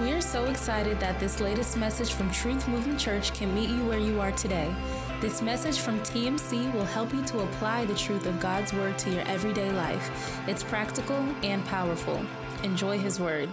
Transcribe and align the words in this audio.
We 0.00 0.12
are 0.12 0.20
so 0.22 0.46
excited 0.46 0.98
that 1.00 1.20
this 1.20 1.40
latest 1.40 1.76
message 1.76 2.14
from 2.14 2.30
Truth 2.30 2.66
Movement 2.68 2.98
Church 2.98 3.34
can 3.34 3.54
meet 3.54 3.68
you 3.68 3.84
where 3.84 3.98
you 3.98 4.18
are 4.18 4.32
today. 4.32 4.74
This 5.20 5.42
message 5.42 5.78
from 5.78 6.00
TMC 6.00 6.72
will 6.72 6.86
help 6.86 7.12
you 7.12 7.22
to 7.26 7.40
apply 7.40 7.84
the 7.84 7.94
truth 7.94 8.24
of 8.24 8.40
God's 8.40 8.72
Word 8.72 8.96
to 9.00 9.10
your 9.10 9.20
everyday 9.28 9.70
life. 9.72 10.40
It's 10.48 10.64
practical 10.64 11.18
and 11.42 11.62
powerful. 11.66 12.18
Enjoy 12.62 12.96
His 12.96 13.20
Word. 13.20 13.50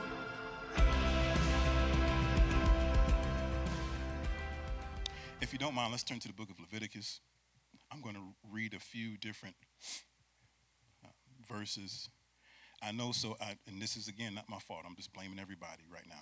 If 5.41 5.51
you 5.51 5.59
don't 5.59 5.75
mind, 5.75 5.91
let's 5.91 6.03
turn 6.03 6.19
to 6.19 6.29
the 6.29 6.33
book 6.33 6.49
of 6.49 6.61
Leviticus. 6.61 7.19
I'm 7.91 7.99
going 7.99 8.15
to 8.15 8.23
read 8.49 8.73
a 8.73 8.79
few 8.79 9.17
different 9.17 9.57
uh, 11.03 11.09
verses. 11.53 12.07
I 12.81 12.93
know 12.93 13.11
so, 13.11 13.35
I, 13.41 13.57
and 13.67 13.81
this 13.81 13.97
is 13.97 14.07
again 14.07 14.33
not 14.33 14.47
my 14.47 14.59
fault. 14.59 14.83
I'm 14.87 14.95
just 14.95 15.11
blaming 15.11 15.39
everybody 15.39 15.83
right 15.91 16.07
now. 16.07 16.21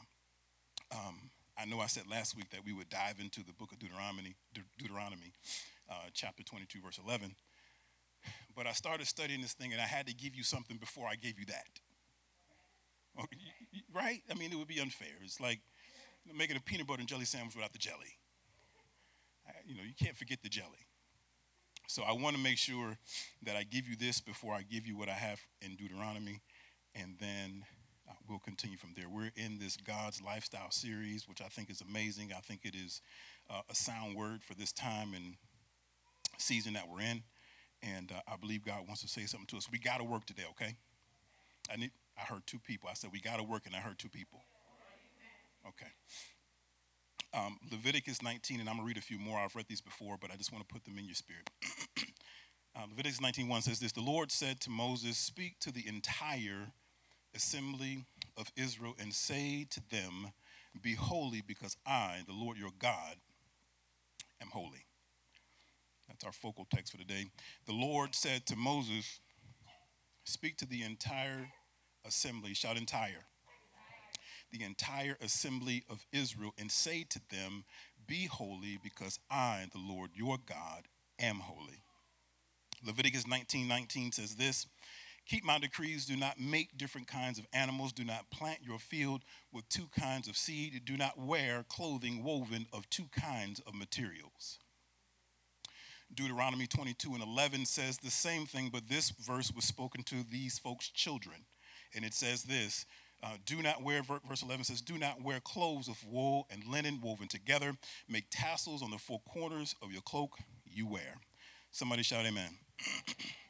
Um, 0.92 1.30
I 1.58 1.66
know 1.66 1.80
I 1.80 1.88
said 1.88 2.04
last 2.10 2.36
week 2.36 2.50
that 2.52 2.66
we 2.66 2.74
would 2.74 2.90
dive 2.90 3.20
into 3.20 3.44
the 3.44 3.54
book 3.54 3.72
of 3.72 3.80
Deuteronomy, 3.80 4.36
De- 4.54 4.62
Deuteronomy, 4.78 5.34
uh, 5.90 6.10
chapter 6.14 6.44
22, 6.44 6.82
verse 6.82 7.00
11. 7.04 7.36
But 8.56 8.68
I 8.68 8.72
started 8.72 9.08
studying 9.08 9.42
this 9.42 9.54
thing, 9.54 9.72
and 9.72 9.82
I 9.82 9.86
had 9.86 10.08
to 10.08 10.14
give 10.14 10.36
you 10.36 10.44
something 10.44 10.78
before 10.78 11.08
I 11.08 11.16
gave 11.16 11.40
you 11.40 11.46
that. 11.48 11.68
Right? 13.94 14.22
I 14.30 14.34
mean, 14.34 14.52
it 14.52 14.58
would 14.58 14.68
be 14.68 14.82
unfair. 14.82 15.16
It's 15.24 15.40
like 15.40 15.62
making 16.38 16.58
a 16.58 16.60
peanut 16.60 16.86
butter 16.86 17.00
and 17.00 17.08
jelly 17.08 17.24
sandwich 17.24 17.56
without 17.56 17.72
the 17.72 17.78
jelly. 17.80 18.20
I, 19.48 19.52
you 19.66 19.74
know, 19.74 19.84
you 19.84 19.94
can't 19.98 20.18
forget 20.18 20.40
the 20.44 20.50
jelly. 20.50 20.86
So 21.88 22.04
I 22.04 22.12
want 22.12 22.36
to 22.36 22.42
make 22.42 22.58
sure 22.58 22.98
that 23.44 23.56
I 23.56 23.64
give 23.64 23.88
you 23.88 23.96
this 23.96 24.20
before 24.20 24.54
I 24.54 24.64
give 24.64 24.86
you 24.86 24.98
what 24.98 25.08
I 25.08 25.14
have 25.14 25.40
in 25.62 25.76
Deuteronomy, 25.76 26.42
and 26.94 27.16
then 27.20 27.64
we'll 28.30 28.40
continue 28.40 28.78
from 28.78 28.92
there. 28.96 29.10
We're 29.10 29.32
in 29.36 29.60
this 29.60 29.78
God's 29.78 30.22
Lifestyle 30.22 30.72
series, 30.72 31.28
which 31.28 31.42
I 31.42 31.48
think 31.48 31.70
is 31.70 31.82
amazing. 31.82 32.32
I 32.36 32.40
think 32.40 32.62
it 32.64 32.76
is 32.76 33.02
uh, 33.50 33.62
a 33.70 33.76
sound 33.76 34.16
word 34.16 34.44
for 34.44 34.54
this 34.56 34.72
time 34.72 35.14
and 35.14 35.36
season 36.38 36.74
that 36.74 36.88
we're 36.90 37.02
in. 37.02 37.24
And 37.84 38.12
uh, 38.12 38.22
I 38.28 38.38
believe 38.38 38.66
God 38.66 38.88
wants 38.88 39.02
to 39.02 39.08
say 39.08 39.26
something 39.26 39.48
to 39.48 39.58
us. 39.58 39.70
We 39.72 39.80
got 39.80 39.98
to 39.98 40.04
work 40.04 40.26
today, 40.26 40.44
okay? 40.52 40.76
I 41.72 41.78
need. 41.78 41.92
I 42.18 42.22
heard 42.22 42.44
two 42.48 42.60
people. 42.60 42.90
I 42.90 42.94
said 42.94 43.10
we 43.12 43.20
got 43.20 43.38
to 43.38 43.44
work, 43.44 43.64
and 43.66 43.76
I 43.76 43.80
heard 43.80 44.00
two 44.00 44.10
people. 44.10 44.40
Okay. 45.68 45.92
Um, 47.34 47.58
Leviticus 47.70 48.22
19, 48.22 48.62
and 48.62 48.70
I'm 48.70 48.78
to 48.78 48.84
read 48.84 48.98
a 48.98 49.02
few 49.02 49.20
more. 49.20 49.38
I've 49.38 49.56
read 49.56 49.66
these 49.68 49.82
before, 49.82 50.16
but 50.20 50.32
I 50.32 50.38
just 50.38 50.54
want 50.54 50.66
to 50.66 50.74
put 50.74 50.86
them 50.86 50.98
in 50.98 51.06
your 51.06 51.16
spirit. 51.16 51.50
uh, 52.76 52.86
Leviticus 52.90 53.20
19:1 53.20 53.64
says 53.64 53.80
this: 53.80 53.92
The 53.92 54.02
Lord 54.02 54.32
said 54.32 54.62
to 54.62 54.70
Moses, 54.70 55.18
"Speak 55.18 55.60
to 55.60 55.72
the 55.72 55.86
entire." 55.88 56.72
assembly 57.36 58.06
of 58.38 58.52
Israel 58.56 58.96
and 59.00 59.14
say 59.14 59.66
to 59.72 59.82
them, 59.90 60.32
Be 60.82 60.94
holy, 60.94 61.42
because 61.42 61.78
I, 61.86 62.22
the 62.28 62.34
Lord 62.34 62.58
your 62.58 62.72
God, 62.80 63.16
am 64.42 64.50
holy. 64.50 64.86
That's 66.08 66.24
our 66.24 66.32
focal 66.32 66.68
text 66.74 66.92
for 66.92 66.98
today. 66.98 67.26
The 67.66 67.74
Lord 67.74 68.14
said 68.16 68.46
to 68.48 68.56
Moses, 68.56 69.20
Speak 70.24 70.58
to 70.58 70.66
the 70.66 70.84
entire 70.84 71.48
assembly, 72.06 72.54
shout 72.54 72.78
entire. 72.78 73.26
The 74.52 74.64
entire 74.64 75.18
assembly 75.22 75.84
of 75.90 76.06
Israel 76.12 76.54
and 76.58 76.72
say 76.72 77.06
to 77.10 77.20
them, 77.30 77.64
Be 78.08 78.26
holy, 78.26 78.80
because 78.82 79.20
I, 79.30 79.66
the 79.72 79.80
Lord 79.80 80.12
your 80.16 80.38
God, 80.46 80.88
am 81.20 81.40
holy. 81.40 81.82
Leviticus 82.86 83.28
19 83.28 83.68
19 83.68 84.12
says 84.12 84.36
this 84.36 84.68
Keep 85.28 85.44
my 85.44 85.58
decrees. 85.58 86.06
Do 86.06 86.16
not 86.16 86.40
make 86.40 86.78
different 86.78 87.08
kinds 87.08 87.40
of 87.40 87.48
animals. 87.54 87.92
Do 87.92 88.04
not 88.04 88.30
plant 88.30 88.60
your 88.62 88.78
field 88.78 89.24
with 89.52 89.68
two 89.70 89.88
kinds 89.98 90.28
of 90.28 90.38
seed. 90.38 90.80
Do 90.86 90.98
not 90.98 91.18
wear 91.18 91.66
clothing 91.68 92.24
woven 92.24 92.68
of 92.72 92.90
two 92.90 93.08
kinds 93.12 93.60
of 93.62 93.74
materials. 93.74 94.60
Deuteronomy 96.14 96.68
22 96.68 97.14
and 97.16 97.24
11 97.24 97.66
says 97.66 97.98
the 97.98 98.12
same 98.12 98.46
thing, 98.46 98.70
but 98.72 98.88
this 98.88 99.10
verse 99.10 99.52
was 99.52 99.66
spoken 99.66 100.04
to 100.04 100.24
these 100.32 100.60
folks' 100.60 100.90
children. 100.90 101.38
And 101.96 102.06
it 102.06 102.14
says 102.14 102.44
this 102.44 102.86
uh, 103.24 103.38
do 103.46 103.62
not 103.64 103.82
wear, 103.82 104.04
verse 104.04 104.44
11 104.44 104.66
says, 104.66 104.82
do 104.82 105.00
not 105.00 105.24
wear 105.24 105.40
clothes 105.40 105.88
of 105.88 105.98
wool 106.06 106.48
and 106.52 106.64
linen 106.66 107.00
woven 107.02 107.28
together. 107.28 107.74
Make 108.08 108.26
tassels 108.30 108.84
on 108.84 108.92
the 108.92 109.00
four 109.00 109.22
corners 109.28 109.74
of 109.82 109.92
your 109.92 110.04
cloak 110.04 110.38
you 110.66 110.86
wear. 110.86 111.16
Somebody 111.72 112.04
shout, 112.04 112.26
Amen. 112.26 112.52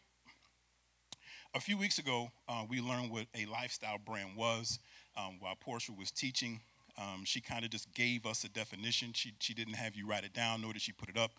A 1.55 1.59
few 1.61 1.77
weeks 1.77 1.99
ago, 1.99 2.29
uh, 2.49 2.65
we 2.69 2.81
learned 2.81 3.11
what 3.11 3.27
a 3.33 3.45
lifestyle 3.45 3.97
brand 3.97 4.35
was. 4.35 4.77
Um, 5.15 5.37
while 5.39 5.55
Portia 5.55 5.93
was 5.97 6.11
teaching, 6.11 6.59
um, 6.97 7.23
she 7.23 7.39
kind 7.39 7.63
of 7.63 7.71
just 7.71 7.93
gave 7.93 8.25
us 8.25 8.43
a 8.43 8.49
definition. 8.49 9.13
She, 9.13 9.31
she 9.39 9.53
didn't 9.53 9.75
have 9.75 9.95
you 9.95 10.05
write 10.05 10.25
it 10.25 10.33
down, 10.33 10.61
nor 10.61 10.73
did 10.73 10.81
she 10.81 10.91
put 10.91 11.07
it 11.07 11.15
up. 11.17 11.31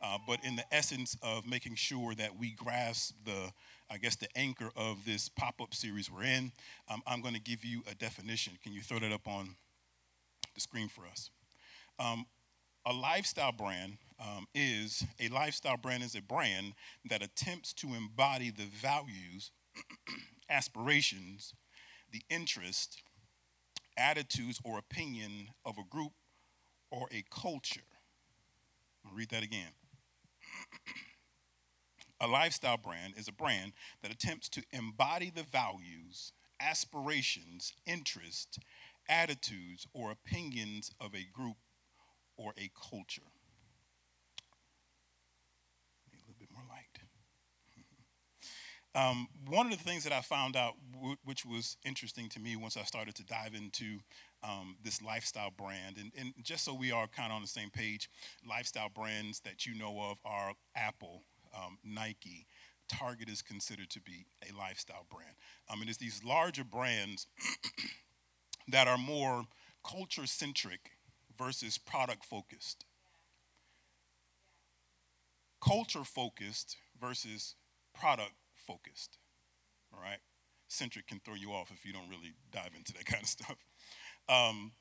Uh, 0.00 0.18
but 0.28 0.38
in 0.44 0.54
the 0.54 0.62
essence 0.72 1.16
of 1.24 1.44
making 1.44 1.74
sure 1.74 2.14
that 2.14 2.38
we 2.38 2.52
grasp 2.52 3.16
the, 3.24 3.50
I 3.90 3.96
guess, 3.96 4.14
the 4.14 4.28
anchor 4.36 4.70
of 4.76 5.04
this 5.04 5.28
pop 5.28 5.60
up 5.60 5.74
series 5.74 6.08
we're 6.08 6.22
in, 6.22 6.52
um, 6.88 7.02
I'm 7.04 7.20
going 7.20 7.34
to 7.34 7.40
give 7.40 7.64
you 7.64 7.82
a 7.90 7.96
definition. 7.96 8.52
Can 8.62 8.72
you 8.72 8.80
throw 8.80 9.00
that 9.00 9.10
up 9.10 9.26
on 9.26 9.56
the 10.54 10.60
screen 10.60 10.86
for 10.86 11.04
us? 11.04 11.30
Um, 11.98 12.26
a 12.86 12.92
lifestyle 12.92 13.50
brand 13.50 13.96
um, 14.20 14.46
is 14.54 15.04
a 15.18 15.28
lifestyle 15.30 15.76
brand 15.76 16.04
is 16.04 16.14
a 16.14 16.22
brand 16.22 16.74
that 17.10 17.22
attempts 17.24 17.72
to 17.72 17.88
embody 17.88 18.50
the 18.50 18.66
values 18.80 19.50
aspirations, 20.48 21.54
the 22.12 22.22
interest, 22.30 23.02
attitudes, 23.96 24.60
or 24.64 24.78
opinion 24.78 25.48
of 25.64 25.78
a 25.78 25.84
group 25.88 26.12
or 26.90 27.08
a 27.12 27.24
culture. 27.30 27.80
I'll 29.04 29.14
read 29.14 29.30
that 29.30 29.42
again. 29.42 29.72
a 32.20 32.26
lifestyle 32.26 32.76
brand 32.76 33.14
is 33.16 33.28
a 33.28 33.32
brand 33.32 33.72
that 34.02 34.12
attempts 34.12 34.48
to 34.50 34.62
embody 34.72 35.30
the 35.34 35.42
values, 35.42 36.32
aspirations, 36.60 37.72
interests, 37.86 38.58
attitudes, 39.08 39.86
or 39.92 40.10
opinions 40.10 40.90
of 41.00 41.14
a 41.14 41.26
group 41.32 41.56
or 42.36 42.54
a 42.56 42.70
culture. 42.90 43.33
Um, 48.94 49.26
one 49.48 49.66
of 49.66 49.76
the 49.76 49.82
things 49.82 50.04
that 50.04 50.12
I 50.12 50.20
found 50.20 50.54
out, 50.56 50.74
w- 50.94 51.16
which 51.24 51.44
was 51.44 51.76
interesting 51.84 52.28
to 52.30 52.40
me 52.40 52.54
once 52.54 52.76
I 52.76 52.84
started 52.84 53.16
to 53.16 53.24
dive 53.24 53.54
into 53.54 53.98
um, 54.44 54.76
this 54.84 55.02
lifestyle 55.02 55.50
brand, 55.50 55.96
and, 55.96 56.12
and, 56.16 56.32
just 56.44 56.64
so 56.64 56.74
we 56.74 56.92
are 56.92 57.08
kind 57.08 57.32
of 57.32 57.36
on 57.36 57.42
the 57.42 57.48
same 57.48 57.70
page, 57.70 58.08
lifestyle 58.48 58.88
brands 58.88 59.40
that 59.40 59.66
you 59.66 59.74
know 59.74 60.00
of 60.00 60.18
are 60.24 60.52
Apple, 60.76 61.22
um, 61.56 61.78
Nike, 61.84 62.46
Target 62.88 63.28
is 63.28 63.42
considered 63.42 63.90
to 63.90 64.00
be 64.00 64.26
a 64.48 64.56
lifestyle 64.56 65.06
brand. 65.10 65.34
Um, 65.68 65.80
and 65.80 65.88
it's 65.88 65.98
these 65.98 66.22
larger 66.22 66.64
brands 66.64 67.26
that 68.68 68.86
are 68.86 68.98
more 68.98 69.44
culture 69.84 70.26
centric 70.26 70.90
versus 71.36 71.78
product 71.78 72.24
focused. 72.24 72.84
Culture 75.60 76.04
focused 76.04 76.76
versus 77.00 77.56
product 77.98 78.34
focused. 78.66 79.18
All 79.92 80.00
right? 80.00 80.18
Centric 80.68 81.06
can 81.06 81.20
throw 81.24 81.34
you 81.34 81.52
off 81.52 81.70
if 81.70 81.84
you 81.84 81.92
don't 81.92 82.08
really 82.08 82.34
dive 82.52 82.70
into 82.76 82.92
that 82.94 83.04
kind 83.06 83.22
of 83.22 83.28
stuff. 83.28 83.56
Um, 84.28 84.72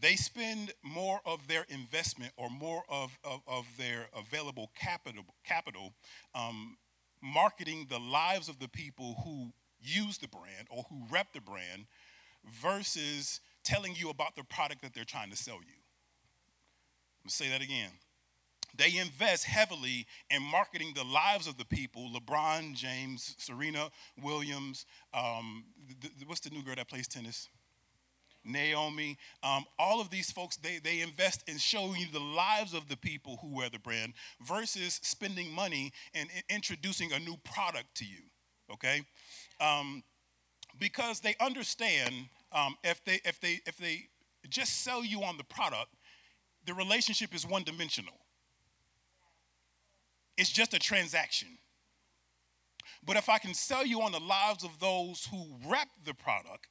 they 0.00 0.14
spend 0.14 0.72
more 0.84 1.20
of 1.26 1.48
their 1.48 1.64
investment 1.68 2.32
or 2.36 2.48
more 2.50 2.82
of, 2.88 3.18
of, 3.24 3.40
of 3.48 3.66
their 3.76 4.06
available 4.16 4.70
capital, 4.76 5.24
capital 5.44 5.94
um, 6.34 6.76
marketing 7.20 7.86
the 7.88 7.98
lives 7.98 8.48
of 8.48 8.60
the 8.60 8.68
people 8.68 9.16
who 9.24 9.52
use 9.80 10.18
the 10.18 10.28
brand 10.28 10.68
or 10.70 10.84
who 10.88 11.02
rep 11.10 11.32
the 11.32 11.40
brand 11.40 11.86
versus 12.62 13.40
telling 13.64 13.94
you 13.96 14.08
about 14.10 14.36
the 14.36 14.44
product 14.44 14.82
that 14.82 14.94
they're 14.94 15.04
trying 15.04 15.30
to 15.30 15.36
sell 15.36 15.56
you. 15.56 15.74
Let 17.20 17.24
me 17.24 17.30
say 17.30 17.48
that 17.50 17.62
again. 17.62 17.90
They 18.76 18.96
invest 18.98 19.44
heavily 19.44 20.06
in 20.30 20.42
marketing 20.42 20.92
the 20.94 21.04
lives 21.04 21.46
of 21.46 21.56
the 21.56 21.64
people. 21.64 22.10
LeBron 22.14 22.74
James, 22.74 23.34
Serena 23.38 23.90
Williams, 24.22 24.86
um, 25.14 25.64
th- 26.00 26.14
th- 26.14 26.28
what's 26.28 26.40
the 26.40 26.50
new 26.50 26.62
girl 26.62 26.76
that 26.76 26.88
plays 26.88 27.08
tennis? 27.08 27.48
Naomi, 28.44 29.18
um, 29.42 29.64
all 29.78 30.00
of 30.00 30.10
these 30.10 30.30
folks, 30.30 30.56
they, 30.56 30.78
they 30.78 31.00
invest 31.00 31.48
in 31.48 31.58
showing 31.58 32.00
you 32.00 32.06
the 32.12 32.20
lives 32.20 32.72
of 32.72 32.88
the 32.88 32.96
people 32.96 33.38
who 33.42 33.54
wear 33.54 33.68
the 33.68 33.78
brand 33.78 34.14
versus 34.46 35.00
spending 35.02 35.50
money 35.52 35.92
and, 36.14 36.28
and 36.34 36.44
introducing 36.48 37.12
a 37.12 37.18
new 37.18 37.36
product 37.44 37.94
to 37.96 38.04
you, 38.04 38.22
okay? 38.72 39.02
Um, 39.60 40.02
because 40.78 41.20
they 41.20 41.34
understand 41.40 42.14
um, 42.52 42.76
if, 42.84 43.04
they, 43.04 43.20
if, 43.24 43.40
they, 43.40 43.60
if 43.66 43.76
they 43.76 44.08
just 44.48 44.82
sell 44.82 45.04
you 45.04 45.22
on 45.24 45.36
the 45.36 45.44
product, 45.44 45.94
the 46.64 46.74
relationship 46.74 47.34
is 47.34 47.46
one 47.46 47.64
dimensional. 47.64 48.14
It's 50.38 50.50
just 50.50 50.72
a 50.72 50.78
transaction. 50.78 51.48
But 53.04 53.16
if 53.16 53.28
I 53.28 53.38
can 53.38 53.54
sell 53.54 53.84
you 53.84 54.02
on 54.02 54.12
the 54.12 54.20
lives 54.20 54.64
of 54.64 54.78
those 54.78 55.28
who 55.30 55.46
rep 55.66 55.88
the 56.04 56.14
product, 56.14 56.68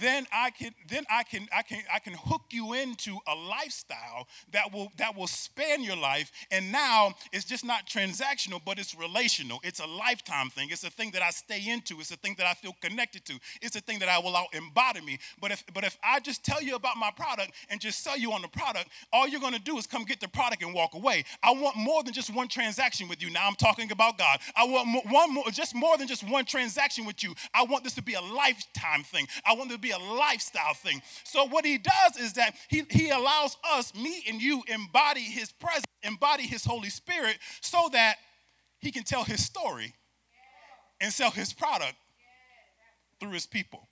then 0.00 0.26
I 0.32 0.50
can 0.50 0.72
then 0.88 1.04
I 1.10 1.22
can 1.22 1.48
I 1.54 1.62
can 1.62 1.82
I 1.92 1.98
can 1.98 2.14
hook 2.14 2.42
you 2.50 2.74
into 2.74 3.18
a 3.26 3.34
lifestyle 3.34 4.28
that 4.52 4.72
will 4.72 4.92
that 4.98 5.16
will 5.16 5.26
span 5.26 5.82
your 5.82 5.96
life. 5.96 6.30
And 6.50 6.70
now 6.70 7.14
it's 7.32 7.44
just 7.44 7.64
not 7.64 7.86
transactional 7.86 8.60
but 8.64 8.78
it's 8.78 8.94
relational. 8.94 9.60
It's 9.62 9.80
a 9.80 9.86
lifetime 9.86 10.50
thing. 10.50 10.68
It's 10.70 10.84
a 10.84 10.90
thing 10.90 11.10
that 11.12 11.22
I 11.22 11.30
stay 11.30 11.68
into. 11.68 11.98
It's 12.00 12.10
a 12.10 12.16
thing 12.16 12.34
that 12.38 12.46
I 12.46 12.54
feel 12.54 12.74
connected 12.80 13.24
to. 13.26 13.38
It's 13.60 13.76
a 13.76 13.80
thing 13.80 13.98
that 13.98 14.08
I 14.08 14.18
will 14.18 14.36
out 14.36 14.54
embody 14.54 15.00
me. 15.00 15.18
But 15.40 15.50
if 15.50 15.64
but 15.72 15.84
if 15.84 15.98
I 16.02 16.20
just 16.20 16.44
tell 16.44 16.62
you 16.62 16.76
about 16.76 16.96
my 16.96 17.10
product 17.10 17.52
and 17.68 17.80
just 17.80 18.02
sell 18.02 18.18
you 18.18 18.32
on 18.32 18.42
the 18.42 18.48
product 18.48 18.88
all 19.12 19.28
you're 19.28 19.40
going 19.40 19.54
to 19.54 19.60
do 19.60 19.78
is 19.78 19.86
come 19.86 20.04
get 20.04 20.20
the 20.20 20.28
product 20.28 20.62
and 20.62 20.74
walk 20.74 20.94
away. 20.94 21.24
I 21.42 21.52
want 21.52 21.76
more 21.76 22.02
than 22.02 22.12
just 22.12 22.34
one 22.34 22.48
transaction 22.48 23.08
with 23.08 23.22
you. 23.22 23.30
Now 23.30 23.46
I'm 23.46 23.56
talking 23.56 23.90
about 23.90 24.18
God. 24.18 24.38
I 24.56 24.64
want 24.64 24.88
more, 24.88 25.02
one 25.08 25.34
more 25.34 25.44
just 25.50 25.74
more 25.74 25.96
than 25.98 26.06
just 26.06 26.28
one 26.28 26.44
transaction 26.44 27.04
with 27.04 27.22
you. 27.22 27.34
I 27.54 27.64
want 27.64 27.84
this 27.84 27.94
to 27.94 28.02
be 28.02 28.14
a 28.14 28.20
lifetime 28.20 29.02
thing. 29.02 29.26
I 29.44 29.54
want 29.54 29.71
to 29.72 29.80
be 29.80 29.90
a 29.90 29.98
lifestyle 29.98 30.74
thing. 30.74 31.02
So 31.24 31.46
what 31.46 31.64
he 31.64 31.78
does 31.78 32.16
is 32.18 32.34
that 32.34 32.54
he, 32.68 32.82
he 32.90 33.10
allows 33.10 33.56
us, 33.72 33.94
me 33.94 34.24
and 34.28 34.40
you, 34.40 34.62
embody 34.68 35.20
his 35.20 35.52
presence, 35.52 35.86
embody 36.02 36.46
his 36.46 36.64
Holy 36.64 36.90
Spirit, 36.90 37.38
so 37.60 37.88
that 37.92 38.16
he 38.80 38.90
can 38.90 39.04
tell 39.04 39.24
his 39.24 39.44
story 39.44 39.94
and 41.00 41.12
sell 41.12 41.30
his 41.30 41.52
product 41.52 41.94
through 43.20 43.32
his 43.32 43.46
people. 43.46 43.88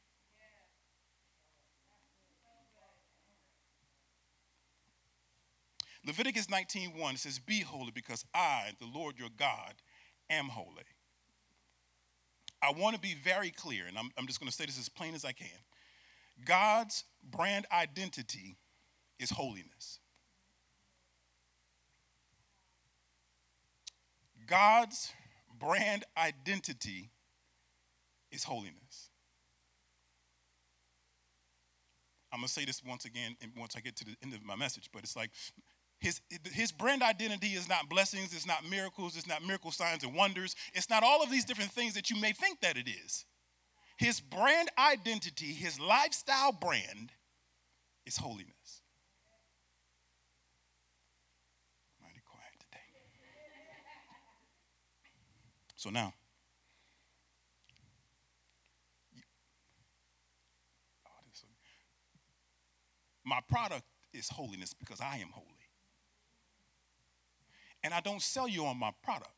Leviticus 6.06 6.46
19:1 6.46 7.18
says, 7.18 7.38
Be 7.38 7.60
holy 7.60 7.90
because 7.90 8.24
I, 8.34 8.72
the 8.78 8.86
Lord 8.86 9.18
your 9.18 9.28
God, 9.36 9.74
am 10.30 10.46
holy. 10.46 10.84
I 12.62 12.72
want 12.72 12.94
to 12.94 13.00
be 13.00 13.14
very 13.14 13.50
clear, 13.50 13.86
and 13.86 13.96
I'm, 13.98 14.10
I'm 14.18 14.26
just 14.26 14.38
going 14.40 14.50
to 14.50 14.54
say 14.54 14.66
this 14.66 14.78
as 14.78 14.88
plain 14.88 15.14
as 15.14 15.24
I 15.24 15.32
can. 15.32 15.48
God's 16.44 17.04
brand 17.22 17.66
identity 17.72 18.56
is 19.18 19.30
holiness. 19.30 20.00
God's 24.46 25.12
brand 25.58 26.04
identity 26.16 27.10
is 28.32 28.44
holiness. 28.44 29.10
I'm 32.32 32.40
going 32.40 32.46
to 32.46 32.52
say 32.52 32.64
this 32.64 32.82
once 32.84 33.04
again 33.04 33.36
once 33.56 33.74
I 33.76 33.80
get 33.80 33.96
to 33.96 34.04
the 34.04 34.16
end 34.22 34.34
of 34.34 34.44
my 34.44 34.56
message, 34.56 34.88
but 34.92 35.02
it's 35.02 35.16
like 35.16 35.30
his, 35.98 36.20
his 36.52 36.72
brand 36.72 37.02
identity 37.02 37.48
is 37.48 37.68
not 37.68 37.88
blessings, 37.88 38.32
it's 38.34 38.46
not 38.46 38.68
miracles, 38.68 39.16
it's 39.16 39.26
not 39.26 39.44
miracle 39.44 39.70
signs 39.70 40.02
and 40.02 40.14
wonders, 40.14 40.54
it's 40.72 40.88
not 40.88 41.02
all 41.02 41.22
of 41.22 41.30
these 41.30 41.44
different 41.44 41.72
things 41.72 41.94
that 41.94 42.08
you 42.08 42.20
may 42.20 42.32
think 42.32 42.60
that 42.60 42.76
it 42.76 42.88
is. 42.88 43.26
His 44.00 44.18
brand 44.18 44.70
identity, 44.78 45.52
his 45.52 45.78
lifestyle 45.78 46.52
brand 46.52 47.12
is 48.06 48.16
holiness. 48.16 48.80
Mighty 52.00 52.22
quiet 52.24 52.48
today. 52.60 52.78
So 55.76 55.90
now, 55.90 56.14
my 63.22 63.40
product 63.50 63.84
is 64.14 64.30
holiness 64.30 64.72
because 64.72 65.02
I 65.02 65.18
am 65.18 65.28
holy. 65.30 65.46
And 67.84 67.92
I 67.92 68.00
don't 68.00 68.22
sell 68.22 68.48
you 68.48 68.64
on 68.64 68.78
my 68.78 68.92
product. 69.02 69.28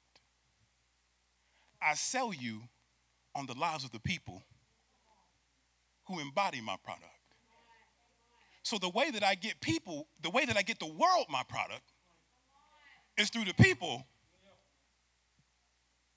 I 1.82 1.94
sell 1.94 2.32
you 2.32 2.62
on 3.34 3.46
the 3.46 3.54
lives 3.58 3.82
of 3.82 3.90
the 3.90 3.98
people 3.98 4.44
who 6.12 6.20
embody 6.20 6.60
my 6.60 6.76
product. 6.84 7.06
So 8.62 8.78
the 8.78 8.88
way 8.88 9.10
that 9.10 9.24
I 9.24 9.34
get 9.34 9.60
people, 9.60 10.06
the 10.22 10.30
way 10.30 10.44
that 10.44 10.56
I 10.56 10.62
get 10.62 10.78
the 10.78 10.86
world 10.86 11.26
my 11.28 11.42
product 11.48 11.82
is 13.18 13.30
through 13.30 13.44
the 13.44 13.54
people 13.54 14.06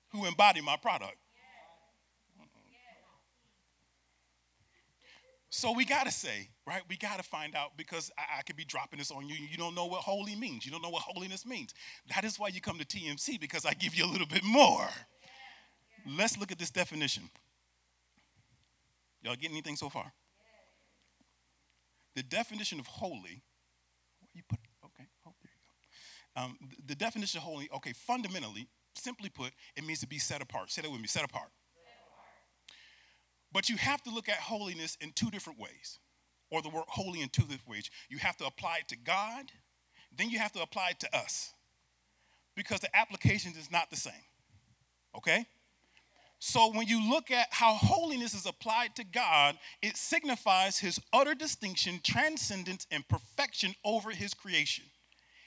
who 0.09 0.25
embody 0.25 0.61
my 0.61 0.77
product. 0.77 1.17
So 5.49 5.71
we 5.71 5.85
got 5.85 6.05
to 6.05 6.11
say, 6.11 6.49
right? 6.67 6.81
We 6.89 6.97
got 6.97 7.17
to 7.17 7.23
find 7.23 7.55
out 7.55 7.77
because 7.77 8.11
I, 8.17 8.39
I, 8.39 8.41
could 8.41 8.57
be 8.57 8.65
dropping 8.65 8.99
this 8.99 9.09
on 9.09 9.29
you. 9.29 9.35
You 9.35 9.57
don't 9.57 9.73
know 9.73 9.85
what 9.85 10.01
holy 10.01 10.35
means. 10.35 10.65
You 10.65 10.71
don't 10.71 10.81
know 10.81 10.89
what 10.89 11.03
holiness 11.03 11.45
means. 11.45 11.73
That 12.13 12.25
is 12.25 12.37
why 12.37 12.49
you 12.49 12.59
come 12.59 12.77
to 12.77 12.85
TMC 12.85 13.39
because 13.39 13.65
I 13.65 13.73
give 13.73 13.95
you 13.95 14.03
a 14.03 14.11
little 14.11 14.27
bit 14.27 14.43
more. 14.43 14.89
Let's 16.05 16.37
look 16.37 16.51
at 16.51 16.59
this 16.59 16.71
definition. 16.71 17.29
Y'all 19.25 19.35
get 19.35 19.49
anything 19.49 19.75
so 19.75 19.89
far? 19.89 20.13
The 22.15 22.21
definition 22.21 22.79
of 22.79 22.85
holy, 22.85 23.41
you 24.35 24.43
put, 24.47 24.59
okay, 24.85 25.07
oh, 25.25 25.33
there 25.43 25.51
you 25.51 25.59
go. 26.35 26.41
Um, 26.41 26.57
the, 26.69 26.93
the 26.93 26.95
definition 26.95 27.39
of 27.39 27.43
holy, 27.43 27.67
okay, 27.75 27.91
fundamentally, 27.91 28.67
simply 28.93 29.29
put, 29.29 29.51
it 29.75 29.83
means 29.83 29.99
to 30.01 30.07
be 30.07 30.19
set 30.19 30.43
apart. 30.43 30.69
Say 30.71 30.83
that 30.83 30.91
with 30.91 31.01
me, 31.01 31.07
set 31.07 31.25
apart. 31.25 31.49
But 33.51 33.67
you 33.67 33.77
have 33.77 34.03
to 34.03 34.11
look 34.11 34.29
at 34.29 34.35
holiness 34.35 34.95
in 35.01 35.11
two 35.13 35.31
different 35.31 35.59
ways, 35.59 35.97
or 36.51 36.61
the 36.61 36.69
word 36.69 36.83
holy 36.87 37.21
in 37.21 37.29
two 37.29 37.43
different 37.43 37.67
ways. 37.67 37.89
You 38.09 38.19
have 38.19 38.37
to 38.37 38.45
apply 38.45 38.77
it 38.81 38.87
to 38.89 38.95
God, 38.95 39.45
then 40.15 40.29
you 40.29 40.37
have 40.37 40.51
to 40.51 40.61
apply 40.61 40.89
it 40.91 40.99
to 40.99 41.17
us, 41.17 41.51
because 42.55 42.79
the 42.79 42.95
application 42.95 43.53
is 43.57 43.71
not 43.71 43.89
the 43.89 43.97
same. 43.97 44.13
Okay? 45.17 45.47
So 46.39 46.71
when 46.71 46.87
you 46.87 47.09
look 47.09 47.31
at 47.31 47.47
how 47.51 47.73
holiness 47.73 48.33
is 48.33 48.45
applied 48.45 48.95
to 48.97 49.03
God, 49.03 49.57
it 49.81 49.97
signifies 49.97 50.77
his 50.77 50.99
utter 51.13 51.33
distinction, 51.33 51.99
transcendence, 52.03 52.85
and 52.91 53.07
perfection 53.07 53.73
over 53.83 54.11
his 54.11 54.33
creation. 54.33 54.85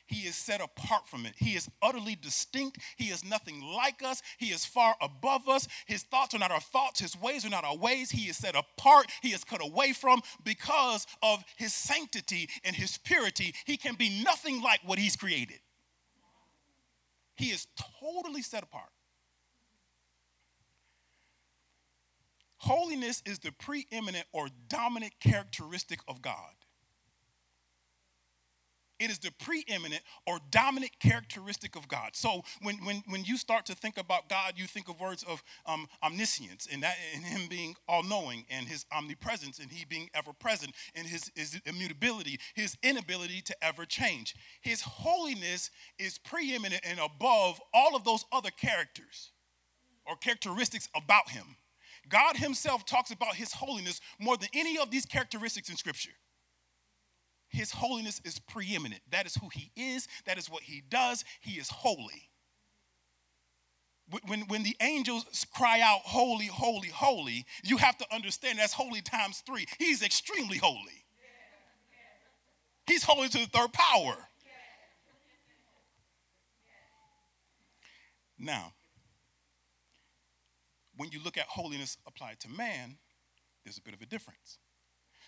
He 0.08 0.26
is 0.26 0.36
set 0.36 0.62
apart 0.62 1.06
from 1.06 1.26
it. 1.26 1.34
He 1.36 1.54
is 1.54 1.68
utterly 1.82 2.16
distinct. 2.16 2.78
He 2.96 3.10
is 3.10 3.22
nothing 3.22 3.60
like 3.60 4.02
us. 4.02 4.22
He 4.38 4.46
is 4.46 4.64
far 4.64 4.96
above 5.02 5.48
us. 5.48 5.68
His 5.86 6.02
thoughts 6.02 6.34
are 6.34 6.38
not 6.38 6.50
our 6.50 6.60
thoughts. 6.60 7.00
His 7.00 7.20
ways 7.20 7.44
are 7.44 7.50
not 7.50 7.64
our 7.64 7.76
ways. 7.76 8.10
He 8.10 8.30
is 8.30 8.38
set 8.38 8.56
apart. 8.56 9.10
He 9.20 9.28
is 9.28 9.44
cut 9.44 9.62
away 9.62 9.92
from 9.92 10.22
because 10.44 11.06
of 11.22 11.44
his 11.58 11.74
sanctity 11.74 12.48
and 12.64 12.74
his 12.74 12.96
purity. 12.96 13.54
He 13.66 13.76
can 13.76 13.96
be 13.96 14.22
nothing 14.24 14.62
like 14.62 14.80
what 14.82 14.98
he's 14.98 15.14
created. 15.14 15.60
He 17.36 17.50
is 17.50 17.66
totally 18.00 18.42
set 18.42 18.62
apart. 18.62 18.88
Holiness 22.58 23.22
is 23.24 23.38
the 23.38 23.52
preeminent 23.52 24.26
or 24.32 24.48
dominant 24.68 25.14
characteristic 25.20 26.00
of 26.08 26.20
God. 26.20 26.54
It 28.98 29.10
is 29.10 29.18
the 29.20 29.30
preeminent 29.30 30.02
or 30.26 30.40
dominant 30.50 30.98
characteristic 30.98 31.76
of 31.76 31.86
God. 31.86 32.16
So 32.16 32.42
when, 32.62 32.76
when, 32.84 33.04
when 33.06 33.22
you 33.22 33.36
start 33.36 33.64
to 33.66 33.76
think 33.76 33.96
about 33.96 34.28
God, 34.28 34.54
you 34.56 34.66
think 34.66 34.88
of 34.88 34.98
words 34.98 35.22
of 35.22 35.42
um, 35.66 35.86
omniscience 36.02 36.66
and, 36.70 36.82
that, 36.82 36.96
and 37.14 37.24
Him 37.24 37.48
being 37.48 37.76
all 37.86 38.02
knowing 38.02 38.44
and 38.50 38.66
His 38.66 38.84
omnipresence 38.90 39.60
and 39.60 39.70
He 39.70 39.84
being 39.84 40.10
ever 40.14 40.32
present 40.32 40.72
and 40.96 41.06
his, 41.06 41.30
his 41.36 41.60
immutability, 41.64 42.40
His 42.54 42.76
inability 42.82 43.40
to 43.42 43.64
ever 43.64 43.84
change. 43.84 44.34
His 44.62 44.82
holiness 44.82 45.70
is 45.98 46.18
preeminent 46.18 46.82
and 46.84 46.98
above 46.98 47.60
all 47.72 47.94
of 47.94 48.02
those 48.02 48.24
other 48.32 48.50
characters 48.50 49.30
or 50.06 50.16
characteristics 50.16 50.88
about 50.96 51.30
Him. 51.30 51.56
God 52.08 52.36
Himself 52.36 52.84
talks 52.84 53.10
about 53.10 53.34
His 53.34 53.52
holiness 53.52 54.00
more 54.18 54.36
than 54.36 54.48
any 54.54 54.78
of 54.78 54.90
these 54.90 55.06
characteristics 55.06 55.68
in 55.68 55.76
Scripture. 55.76 56.12
His 57.48 57.72
holiness 57.72 58.20
is 58.24 58.38
preeminent. 58.38 59.00
That 59.10 59.26
is 59.26 59.34
who 59.36 59.48
He 59.52 59.72
is, 59.76 60.06
that 60.26 60.38
is 60.38 60.50
what 60.50 60.62
He 60.62 60.82
does. 60.88 61.24
He 61.40 61.52
is 61.52 61.68
holy. 61.68 62.30
When, 64.26 64.40
when 64.48 64.62
the 64.62 64.76
angels 64.80 65.46
cry 65.54 65.80
out, 65.80 66.00
Holy, 66.04 66.46
holy, 66.46 66.88
holy, 66.88 67.44
you 67.62 67.76
have 67.76 67.98
to 67.98 68.06
understand 68.14 68.58
that's 68.58 68.72
holy 68.72 69.02
times 69.02 69.42
three. 69.46 69.66
He's 69.78 70.02
extremely 70.02 70.56
holy. 70.56 71.04
He's 72.86 73.02
holy 73.02 73.28
to 73.28 73.38
the 73.38 73.46
third 73.46 73.72
power. 73.74 74.16
Now, 78.38 78.72
when 80.98 81.10
you 81.10 81.20
look 81.24 81.38
at 81.38 81.46
holiness 81.46 81.96
applied 82.06 82.40
to 82.40 82.50
man, 82.50 82.98
there's 83.64 83.78
a 83.78 83.82
bit 83.82 83.94
of 83.94 84.02
a 84.02 84.06
difference. 84.06 84.58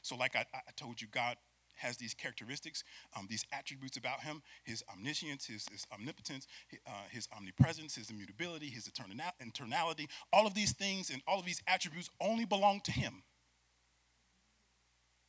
So, 0.03 0.17
like 0.17 0.37
I, 0.37 0.45
I 0.53 0.73
told 0.77 1.01
you, 1.01 1.09
God 1.11 1.37
has 1.77 1.97
these 1.97 2.13
characteristics, 2.13 2.85
um, 3.17 3.27
these 3.31 3.45
attributes 3.53 3.97
about 3.97 4.21
him 4.21 4.43
his 4.65 4.85
omniscience, 4.93 5.47
his, 5.47 5.67
his 5.71 5.87
omnipotence, 5.93 6.47
uh, 6.87 6.91
his 7.11 7.29
omnipresence, 7.35 7.95
his 7.95 8.11
immutability, 8.11 8.67
his 8.67 8.89
eternality. 8.89 10.07
All 10.33 10.47
of 10.47 10.55
these 10.55 10.73
things 10.73 11.11
and 11.11 11.23
all 11.27 11.39
of 11.39 11.47
these 11.47 11.63
attributes 11.67 12.11
only 12.21 12.45
belong 12.45 12.81
to 12.85 12.93
him. 12.93 13.23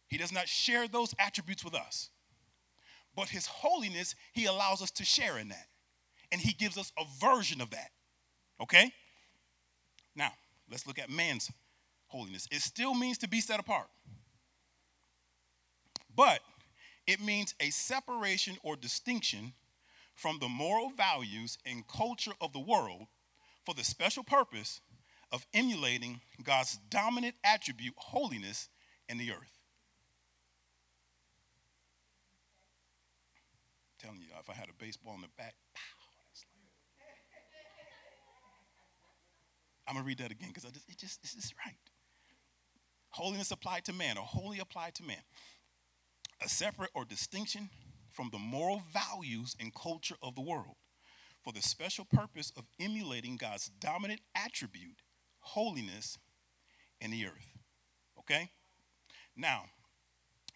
He 0.07 0.17
does 0.17 0.33
not 0.33 0.48
share 0.50 0.88
those 0.88 1.15
attributes 1.19 1.63
with 1.63 1.74
us. 1.74 2.10
But 3.15 3.29
his 3.29 3.45
holiness, 3.45 4.15
he 4.33 4.45
allows 4.45 4.81
us 4.81 4.91
to 4.91 5.05
share 5.05 5.38
in 5.38 5.50
that. 5.50 5.67
And 6.31 6.41
he 6.41 6.53
gives 6.53 6.77
us 6.77 6.91
a 6.98 7.03
version 7.19 7.62
of 7.62 7.69
that. 7.71 7.91
Okay? 8.62 8.91
Now, 10.15 10.32
let's 10.70 10.88
look 10.88 11.00
at 11.00 11.10
man's 11.10 11.51
holiness. 12.08 12.48
It 12.51 12.62
still 12.62 12.94
means 12.94 13.18
to 13.20 13.27
be 13.27 13.41
set 13.41 13.60
apart. 13.60 13.88
but 16.15 16.41
it 17.08 17.22
means 17.22 17.56
a 17.60 17.70
separation 17.70 18.58
or 18.63 18.75
distinction 18.75 19.53
from 20.13 20.39
the 20.39 20.50
moral 20.50 20.89
values 20.91 21.58
and 21.65 21.88
culture 21.88 22.34
of 22.41 22.53
the 22.53 22.60
world 22.60 23.08
for 23.65 23.74
the 23.74 23.84
special 23.84 24.24
purpose 24.24 24.82
of 25.32 25.46
emulating 25.53 26.22
God's 26.44 26.77
dominant 26.89 27.36
attribute, 27.44 27.94
holiness, 27.98 28.70
in 29.10 29.18
the 29.18 29.32
earth. 29.32 29.60
I'm 34.01 34.08
telling 34.08 34.22
you, 34.22 34.27
if 34.39 34.50
I 34.50 34.53
had 34.53 34.70
a 34.70 34.74
baseball 34.84 35.15
in 35.15 35.22
the 35.22 35.27
back, 35.38 35.56
pow, 35.75 36.00
I'm 39.91 39.98
gonna 39.98 40.07
read 40.07 40.19
that 40.19 40.31
again 40.31 40.51
because 40.53 40.63
it 40.63 40.98
just 40.98 41.21
this 41.21 41.36
is 41.36 41.53
right. 41.65 41.75
Holiness 43.10 43.51
applied 43.51 43.83
to 43.86 43.93
man, 43.93 44.17
or 44.17 44.24
wholly 44.24 44.60
applied 44.60 44.95
to 44.95 45.03
man. 45.03 45.17
A 46.41 46.48
separate 46.48 46.91
or 46.95 47.03
distinction 47.03 47.69
from 48.10 48.29
the 48.31 48.39
moral 48.39 48.83
values 48.93 49.53
and 49.60 49.75
culture 49.75 50.15
of 50.24 50.33
the 50.36 50.41
world 50.41 50.77
for 51.43 51.51
the 51.51 51.62
special 51.62 52.05
purpose 52.05 52.53
of 52.55 52.63
emulating 52.79 53.36
God's 53.36 53.67
dominant 53.81 54.21
attribute, 54.33 55.01
holiness, 55.41 56.17
in 57.01 57.12
the 57.12 57.25
earth. 57.25 57.57
Okay? 58.17 58.50
Now, 59.36 59.63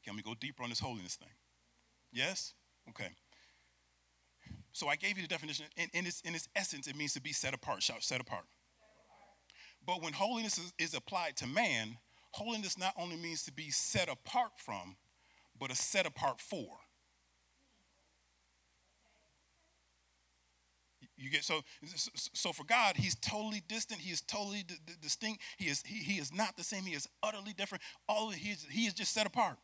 can 0.06 0.16
we 0.16 0.22
go 0.22 0.34
deeper 0.40 0.64
on 0.64 0.70
this 0.70 0.80
holiness 0.80 1.16
thing? 1.16 1.28
Yes? 2.14 2.54
Okay. 2.88 3.10
So 4.72 4.88
I 4.88 4.96
gave 4.96 5.18
you 5.18 5.24
the 5.24 5.28
definition. 5.28 5.66
In, 5.76 5.90
in, 5.94 6.06
its, 6.06 6.22
in 6.22 6.36
its 6.36 6.48
essence, 6.56 6.88
it 6.88 6.96
means 6.96 7.12
to 7.16 7.22
be 7.22 7.34
set 7.34 7.54
apart. 7.54 7.84
Shout, 7.84 8.02
set 8.02 8.22
apart. 8.22 8.46
But 9.86 10.02
when 10.02 10.14
holiness 10.14 10.58
is, 10.58 10.74
is 10.80 10.94
applied 10.94 11.36
to 11.38 11.48
man, 11.48 11.98
holiness 12.32 12.78
not 12.78 12.94
only 12.98 13.16
means 13.16 13.44
to 13.44 13.54
be 13.54 13.70
set 13.70 14.10
apart 14.10 14.52
from, 14.58 14.96
but 15.60 15.72
a 15.72 15.76
set 15.76 16.06
apart 16.06 16.42
for. 16.42 16.68
You 21.18 21.30
get 21.30 21.46
so 21.46 21.62
so 22.34 22.52
for 22.52 22.66
God, 22.66 22.98
He's 22.98 23.16
totally 23.16 23.64
distant. 23.68 24.02
He 24.02 24.12
is 24.12 24.22
totally 24.22 24.64
d- 24.64 24.76
d- 24.86 24.94
distinct. 25.02 25.42
He 25.58 25.68
is 25.70 25.82
he, 25.86 26.04
he 26.04 26.20
is 26.20 26.34
not 26.34 26.58
the 26.58 26.64
same. 26.64 26.84
He 26.84 26.94
is 26.94 27.08
utterly 27.24 27.54
different. 27.54 27.84
All 28.10 28.30
he 28.32 28.52
is, 28.52 28.66
he 28.70 28.86
is 28.86 28.94
just 28.94 29.14
set 29.14 29.26
apart. 29.26 29.58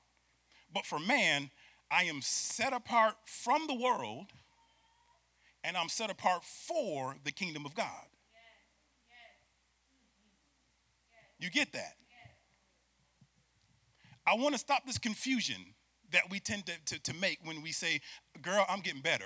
But 0.74 0.86
for 0.86 0.98
man, 1.00 1.50
I 1.92 2.04
am 2.04 2.22
set 2.22 2.72
apart 2.72 3.16
from 3.26 3.68
the 3.68 3.76
world, 3.76 4.28
and 5.64 5.76
I'm 5.76 5.90
set 5.90 6.10
apart 6.10 6.44
for 6.46 7.18
the 7.26 7.32
kingdom 7.34 7.66
of 7.66 7.76
God. 7.76 8.06
You 11.42 11.50
get 11.50 11.74
that? 11.74 11.96
I 14.28 14.36
want 14.36 14.54
to 14.54 14.60
stop 14.60 14.86
this 14.86 15.00
confusion 15.00 15.56
that 16.12 16.30
we 16.30 16.40
tend 16.40 16.68
to, 16.68 16.74
to, 16.86 17.04
to, 17.04 17.14
make 17.16 17.40
when 17.44 17.62
we 17.64 17.72
say, 17.72 18.00
girl, 18.42 18.64
I'm 18.70 18.82
getting 18.82 19.02
better. 19.02 19.26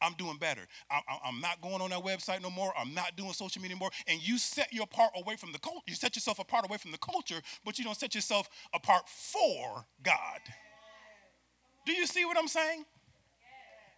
I'm 0.00 0.14
doing 0.14 0.38
better. 0.38 0.62
I, 0.90 1.02
am 1.26 1.42
not 1.42 1.60
going 1.60 1.82
on 1.82 1.90
that 1.90 2.02
website 2.02 2.42
no 2.42 2.48
more. 2.48 2.72
I'm 2.78 2.94
not 2.94 3.16
doing 3.16 3.32
social 3.34 3.60
media 3.60 3.74
anymore. 3.74 3.90
And 4.06 4.26
you 4.26 4.38
set 4.38 4.72
your 4.72 4.86
part 4.86 5.10
away 5.14 5.36
from 5.36 5.52
the 5.52 5.58
culture. 5.58 5.82
You 5.86 5.94
set 5.94 6.16
yourself 6.16 6.38
apart 6.38 6.64
away 6.64 6.78
from 6.78 6.90
the 6.90 6.98
culture, 6.98 7.42
but 7.66 7.78
you 7.78 7.84
don't 7.84 7.98
set 7.98 8.14
yourself 8.14 8.48
apart 8.72 9.06
for 9.06 9.84
God. 10.02 10.40
Do 11.84 11.92
you 11.92 12.06
see 12.06 12.24
what 12.24 12.38
I'm 12.38 12.48
saying? 12.48 12.86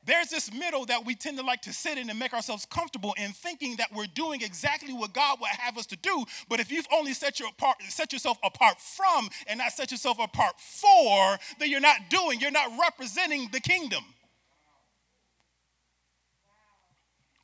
There's 0.04 0.28
this 0.28 0.52
middle 0.52 0.84
that 0.86 1.06
we 1.06 1.14
tend 1.14 1.38
to 1.38 1.44
like 1.44 1.62
to 1.62 1.72
sit 1.72 1.96
in 1.96 2.10
and 2.10 2.18
make 2.18 2.34
ourselves 2.34 2.66
comfortable 2.66 3.14
in 3.16 3.30
thinking 3.32 3.76
that 3.76 3.88
we're 3.94 4.06
doing 4.06 4.42
exactly 4.42 4.92
what 4.92 5.12
God 5.12 5.38
would 5.40 5.50
have 5.50 5.78
us 5.78 5.86
to 5.86 5.96
do. 5.96 6.24
But 6.48 6.58
if 6.58 6.72
you've 6.72 6.88
only 6.92 7.12
set, 7.12 7.38
your 7.38 7.48
apart, 7.48 7.76
set 7.88 8.12
yourself 8.12 8.38
apart 8.42 8.80
from 8.80 9.28
and 9.46 9.58
not 9.58 9.72
set 9.72 9.92
yourself 9.92 10.18
apart 10.18 10.54
for, 10.58 11.38
then 11.60 11.70
you're 11.70 11.80
not 11.80 12.10
doing, 12.10 12.40
you're 12.40 12.50
not 12.50 12.70
representing 12.80 13.48
the 13.52 13.60
kingdom. 13.60 14.02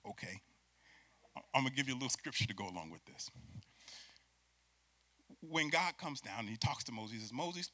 Okay. 0.09 0.41
I'm 1.55 1.63
going 1.63 1.71
to 1.71 1.77
give 1.77 1.89
you 1.89 1.95
a 1.95 1.97
little 1.97 2.09
scripture 2.09 2.47
to 2.47 2.55
go 2.55 2.69
along 2.69 2.91
with 2.91 3.05
this. 3.05 3.31
When 5.41 5.71
God 5.71 5.97
comes 5.97 6.21
down 6.21 6.41
and 6.41 6.49
he 6.49 6.57
talks 6.57 6.83
to 6.85 6.93
Moses, 6.93 7.13
he 7.13 7.19
says, 7.21 7.33
Moses, 7.33 7.71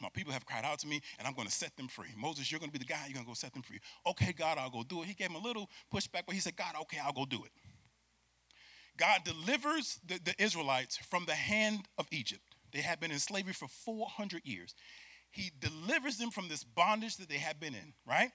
my 0.00 0.08
people 0.10 0.32
have 0.32 0.46
cried 0.46 0.64
out 0.64 0.78
to 0.80 0.86
me, 0.86 1.00
and 1.18 1.26
I'm 1.26 1.34
going 1.34 1.48
to 1.48 1.52
set 1.52 1.76
them 1.76 1.88
free. 1.88 2.08
Moses, 2.16 2.50
you're 2.50 2.60
going 2.60 2.70
to 2.70 2.78
be 2.78 2.84
the 2.84 2.90
guy, 2.90 3.04
you're 3.06 3.14
going 3.14 3.24
to 3.24 3.30
go 3.30 3.34
set 3.34 3.52
them 3.52 3.62
free. 3.62 3.80
Okay, 4.06 4.32
God, 4.32 4.58
I'll 4.58 4.70
go 4.70 4.82
do 4.82 5.02
it. 5.02 5.06
He 5.06 5.14
gave 5.14 5.30
him 5.30 5.36
a 5.36 5.42
little 5.42 5.68
pushback, 5.92 6.22
but 6.26 6.34
he 6.34 6.40
said, 6.40 6.56
God, 6.56 6.74
okay, 6.82 6.98
I'll 7.04 7.12
go 7.12 7.24
do 7.24 7.44
it. 7.44 7.50
God 8.96 9.20
delivers 9.24 9.98
the, 10.06 10.20
the 10.24 10.34
Israelites 10.42 10.96
from 10.96 11.24
the 11.26 11.34
hand 11.34 11.88
of 11.98 12.06
Egypt. 12.10 12.42
They 12.72 12.80
had 12.80 13.00
been 13.00 13.10
in 13.10 13.18
slavery 13.18 13.52
for 13.52 13.68
400 13.68 14.42
years. 14.44 14.74
He 15.30 15.50
delivers 15.58 16.16
them 16.16 16.30
from 16.30 16.48
this 16.48 16.62
bondage 16.62 17.16
that 17.16 17.28
they 17.28 17.38
had 17.38 17.58
been 17.58 17.74
in, 17.74 17.92
right? 18.06 18.30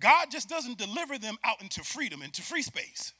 God 0.00 0.28
just 0.30 0.48
doesn't 0.48 0.78
deliver 0.78 1.18
them 1.18 1.36
out 1.44 1.62
into 1.62 1.84
freedom, 1.84 2.22
into 2.22 2.42
free 2.42 2.62
space. 2.62 3.12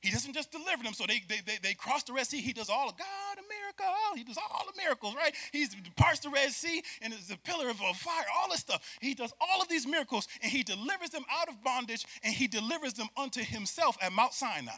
He 0.00 0.10
doesn't 0.10 0.34
just 0.34 0.52
deliver 0.52 0.82
them. 0.82 0.92
So 0.92 1.04
they, 1.06 1.22
they, 1.28 1.40
they, 1.44 1.58
they 1.62 1.74
cross 1.74 2.02
the 2.02 2.12
Red 2.12 2.26
Sea. 2.26 2.40
He 2.40 2.52
does 2.52 2.68
all 2.68 2.88
of 2.88 2.96
God, 2.96 3.06
a 3.34 3.42
miracle. 3.48 3.86
Oh, 3.88 4.14
he 4.14 4.24
does 4.24 4.38
all 4.38 4.64
the 4.66 4.80
miracles, 4.80 5.14
right? 5.14 5.34
He 5.52 5.66
parts 5.96 6.20
the 6.20 6.30
Red 6.30 6.50
Sea 6.50 6.82
and 7.02 7.12
is 7.12 7.30
a 7.30 7.36
pillar 7.38 7.70
of 7.70 7.78
fire, 7.78 8.24
all 8.38 8.50
this 8.50 8.60
stuff. 8.60 8.82
He 9.00 9.14
does 9.14 9.32
all 9.40 9.60
of 9.62 9.68
these 9.68 9.86
miracles 9.86 10.28
and 10.42 10.52
he 10.52 10.62
delivers 10.62 11.10
them 11.10 11.24
out 11.30 11.48
of 11.48 11.62
bondage 11.64 12.04
and 12.22 12.34
he 12.34 12.46
delivers 12.46 12.92
them 12.92 13.08
unto 13.16 13.42
himself 13.42 13.96
at 14.00 14.12
Mount 14.12 14.32
Sinai. 14.32 14.72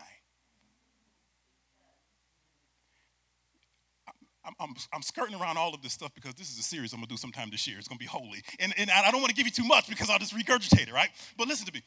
I'm, 4.49 4.55
I'm, 4.61 4.75
I'm, 4.95 5.03
skirting 5.03 5.39
around 5.39 5.59
all 5.59 5.75
of 5.75 5.83
this 5.83 5.93
stuff 5.93 6.15
because 6.15 6.35
this 6.35 6.51
is 6.51 6.59
a 6.59 6.63
series 6.63 6.95
I'm 6.95 7.01
going 7.01 7.09
to 7.09 7.13
do 7.13 7.19
sometime 7.19 7.51
this 7.51 7.67
year. 7.67 7.79
It's 7.79 7.87
going 7.87 7.99
to 7.99 8.03
be 8.03 8.09
holy. 8.09 8.43
And, 8.59 8.73
and 8.79 8.91
I 8.91 9.11
don't 9.11 9.21
want 9.21 9.29
to 9.29 9.37
give 9.37 9.45
you 9.45 9.53
too 9.53 9.65
much 9.65 9.89
because 9.89 10.09
I'll 10.09 10.19
just 10.19 10.35
regurgitate 10.35 10.89
it, 10.89 10.93
right? 10.93 11.11
But 11.37 11.49
listen 11.49 11.67
to 11.67 11.73
me. 11.73 11.83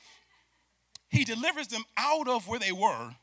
He 1.12 1.24
delivers 1.24 1.68
them 1.68 1.84
out 1.98 2.28
of 2.28 2.48
where 2.48 2.60
they 2.60 2.72
were 2.72 3.14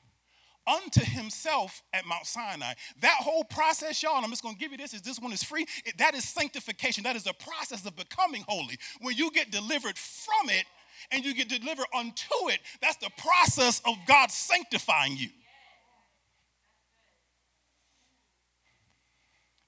unto 0.67 1.01
himself 1.01 1.83
at 1.95 2.05
Mount 2.07 2.27
Sinai. 2.27 2.75
That 3.01 3.17
whole 3.21 3.45
process, 3.45 4.03
y'all, 4.03 4.17
and 4.17 4.25
I'm 4.25 4.31
just 4.31 4.43
going 4.43 4.55
to 4.55 4.61
give 4.61 4.71
you 4.71 4.77
this, 4.77 4.93
is 4.93 5.01
this 5.01 5.19
one 5.19 5.33
is 5.33 5.43
free. 5.43 5.67
It, 5.87 5.97
that 5.97 6.15
is 6.15 6.29
sanctification. 6.29 7.05
That 7.05 7.17
is 7.17 7.27
a 7.27 7.33
process 7.33 7.87
of 7.87 7.97
becoming 7.97 8.45
holy. 8.47 8.77
When 9.01 9.17
you 9.17 9.31
get 9.31 9.51
delivered 9.51 9.97
from 9.97 10.51
it 10.51 10.65
and 11.11 11.25
you 11.25 11.35
get 11.35 11.49
delivered 11.49 11.87
unto 11.97 12.51
it, 12.51 12.61
that's 12.83 12.99
the 12.99 13.11
process 13.17 13.81
of 13.87 13.95
God 14.07 14.31
sanctifying 14.31 15.17
you. 15.17 15.31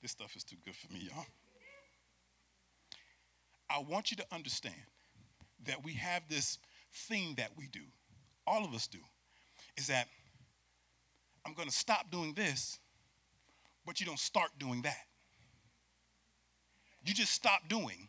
This 0.02 0.12
stuff 0.12 0.36
is 0.36 0.44
too 0.44 0.56
good 0.64 0.74
for 0.74 0.92
me, 0.92 1.08
y'all. 1.10 1.26
I 3.70 3.78
want 3.78 4.10
you 4.10 4.16
to 4.18 4.26
understand 4.32 4.74
that 5.64 5.84
we 5.84 5.94
have 5.94 6.22
this 6.28 6.58
thing 6.92 7.34
that 7.36 7.50
we 7.56 7.66
do, 7.66 7.80
all 8.50 8.64
of 8.64 8.75
us 8.75 8.87
do, 8.87 8.99
is 9.76 9.87
that 9.87 10.09
I'm 11.47 11.54
going 11.54 11.69
to 11.69 11.75
stop 11.75 12.11
doing 12.11 12.35
this, 12.35 12.78
but 13.87 14.00
you 14.00 14.07
don't 14.07 14.19
start 14.19 14.50
doing 14.59 14.83
that. 14.83 15.07
You 17.04 17.14
just 17.14 17.33
stop 17.33 17.69
doing. 17.69 18.09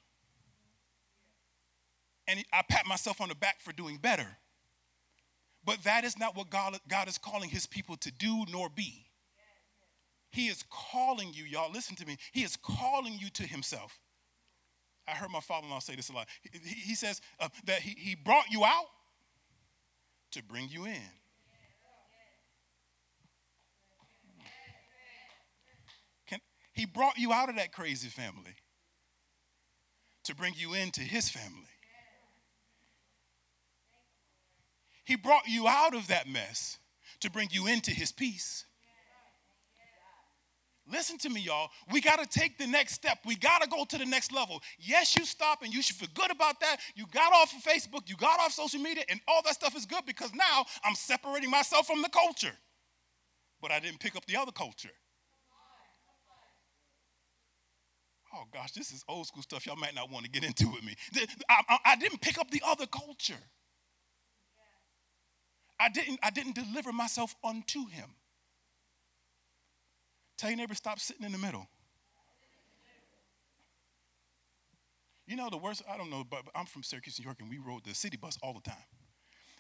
And 2.28 2.44
I 2.52 2.62
pat 2.68 2.86
myself 2.86 3.22
on 3.22 3.30
the 3.30 3.36
back 3.36 3.62
for 3.62 3.72
doing 3.72 3.98
better. 3.98 4.28
But 5.64 5.84
that 5.84 6.04
is 6.04 6.18
not 6.18 6.36
what 6.36 6.50
God, 6.50 6.78
God 6.88 7.08
is 7.08 7.18
calling 7.18 7.50
his 7.50 7.68
people 7.68 7.96
to 7.98 8.12
do 8.12 8.46
nor 8.52 8.70
be. 8.70 9.06
He 10.32 10.48
is 10.48 10.64
calling 10.70 11.34
you, 11.34 11.44
y'all, 11.44 11.72
listen 11.72 11.96
to 11.98 12.06
me. 12.06 12.18
He 12.32 12.44
is 12.44 12.58
calling 12.58 13.18
you 13.20 13.30
to 13.32 13.44
himself. 13.44 14.00
I 15.08 15.12
heard 15.12 15.30
my 15.30 15.42
father 15.42 15.66
in 15.66 15.72
law 15.72 15.80
say 15.80 15.96
this 15.96 16.10
a 16.10 16.14
lot. 16.14 16.28
He, 16.42 16.70
he 16.70 16.96
says 16.96 17.22
uh, 17.40 17.50
that 17.66 17.82
he, 17.82 17.92
he 17.98 18.16
brought 18.16 18.50
you 18.50 18.64
out 18.64 18.86
to 20.32 20.44
bring 20.44 20.70
you 20.70 20.86
in. 20.86 21.12
He 26.74 26.86
brought 26.86 27.18
you 27.18 27.32
out 27.32 27.50
of 27.50 27.58
that 27.58 27.74
crazy 27.74 28.08
family 28.08 28.56
to 30.24 30.36
bring 30.36 30.54
you 30.56 30.74
into 30.74 31.02
his 31.02 31.30
family. 31.30 31.68
He 35.04 35.16
brought 35.16 35.48
you 35.48 35.68
out 35.68 35.94
of 35.94 36.08
that 36.08 36.28
mess 36.28 36.78
to 37.20 37.30
bring 37.30 37.50
you 37.52 37.68
into 37.68 37.92
his 37.92 38.12
peace. 38.12 38.66
Listen 40.90 41.18
to 41.20 41.30
me, 41.30 41.42
y'all. 41.42 41.70
We 41.92 42.02
got 42.02 42.20
to 42.20 42.40
take 42.40 42.58
the 42.58 42.68
next 42.68 42.94
step. 42.94 43.20
We 43.26 43.36
got 43.36 43.62
to 43.62 43.70
go 43.70 43.86
to 43.86 43.98
the 43.98 44.06
next 44.06 44.32
level. 44.32 44.62
Yes, 44.80 45.16
you 45.16 45.26
stop 45.26 45.62
and 45.62 45.74
you 45.74 45.82
should 45.82 45.96
feel 45.96 46.10
good 46.14 46.32
about 46.32 46.60
that. 46.60 46.78
You 46.96 47.06
got 47.12 47.32
off 47.34 47.54
of 47.54 47.62
Facebook, 47.62 48.10
you 48.10 48.16
got 48.16 48.40
off 48.40 48.52
social 48.52 48.80
media, 48.80 49.04
and 49.10 49.20
all 49.28 49.42
that 49.44 49.54
stuff 49.54 49.76
is 49.76 49.86
good 49.86 50.06
because 50.06 50.34
now 50.34 50.66
I'm 50.84 50.96
separating 50.96 51.50
myself 51.50 51.88
from 51.88 52.02
the 52.02 52.10
culture. 52.10 52.54
But 53.62 53.72
I 53.72 53.80
didn't 53.80 54.00
pick 54.00 54.16
up 54.16 54.26
the 54.26 54.38
other 54.38 54.52
culture. 54.52 54.90
Oh 58.34 58.46
gosh, 58.52 58.72
this 58.72 58.92
is 58.92 59.04
old 59.08 59.28
school 59.28 59.44
stuff 59.44 59.66
y'all 59.66 59.76
might 59.76 59.94
not 59.94 60.10
want 60.10 60.26
to 60.26 60.32
get 60.32 60.44
into 60.44 60.70
with 60.70 60.84
me. 60.84 60.96
I, 61.50 61.62
I, 61.68 61.78
I 61.86 61.96
didn't 61.98 62.22
pick 62.22 62.38
up 62.38 62.50
the 62.50 62.62
other 62.66 62.88
culture. 62.88 63.42
I 65.80 65.90
didn't, 65.90 66.20
I 66.24 66.30
didn't 66.30 66.56
deliver 66.56 66.94
myself 66.94 67.36
unto 67.44 67.88
him. 67.88 68.10
Tell 70.42 70.50
your 70.50 70.58
neighbor, 70.58 70.74
stop 70.74 71.00
sitting 71.00 71.24
in 71.24 71.32
the 71.32 71.38
middle. 71.38 71.68
You 75.28 75.36
know 75.36 75.52
the 75.52 75.58
worst, 75.58 75.84
I 75.88 75.98
don't 75.98 76.10
know, 76.10 76.24
but 76.28 76.42
I'm 76.56 76.66
from 76.66 76.82
Syracuse, 76.82 77.20
New 77.20 77.26
York, 77.26 77.38
and 77.42 77.48
we 77.48 77.60
rode 77.60 77.84
the 77.86 77.94
city 77.94 78.18
bus 78.18 78.40
all 78.42 78.52
the 78.56 78.68
time. 78.68 78.84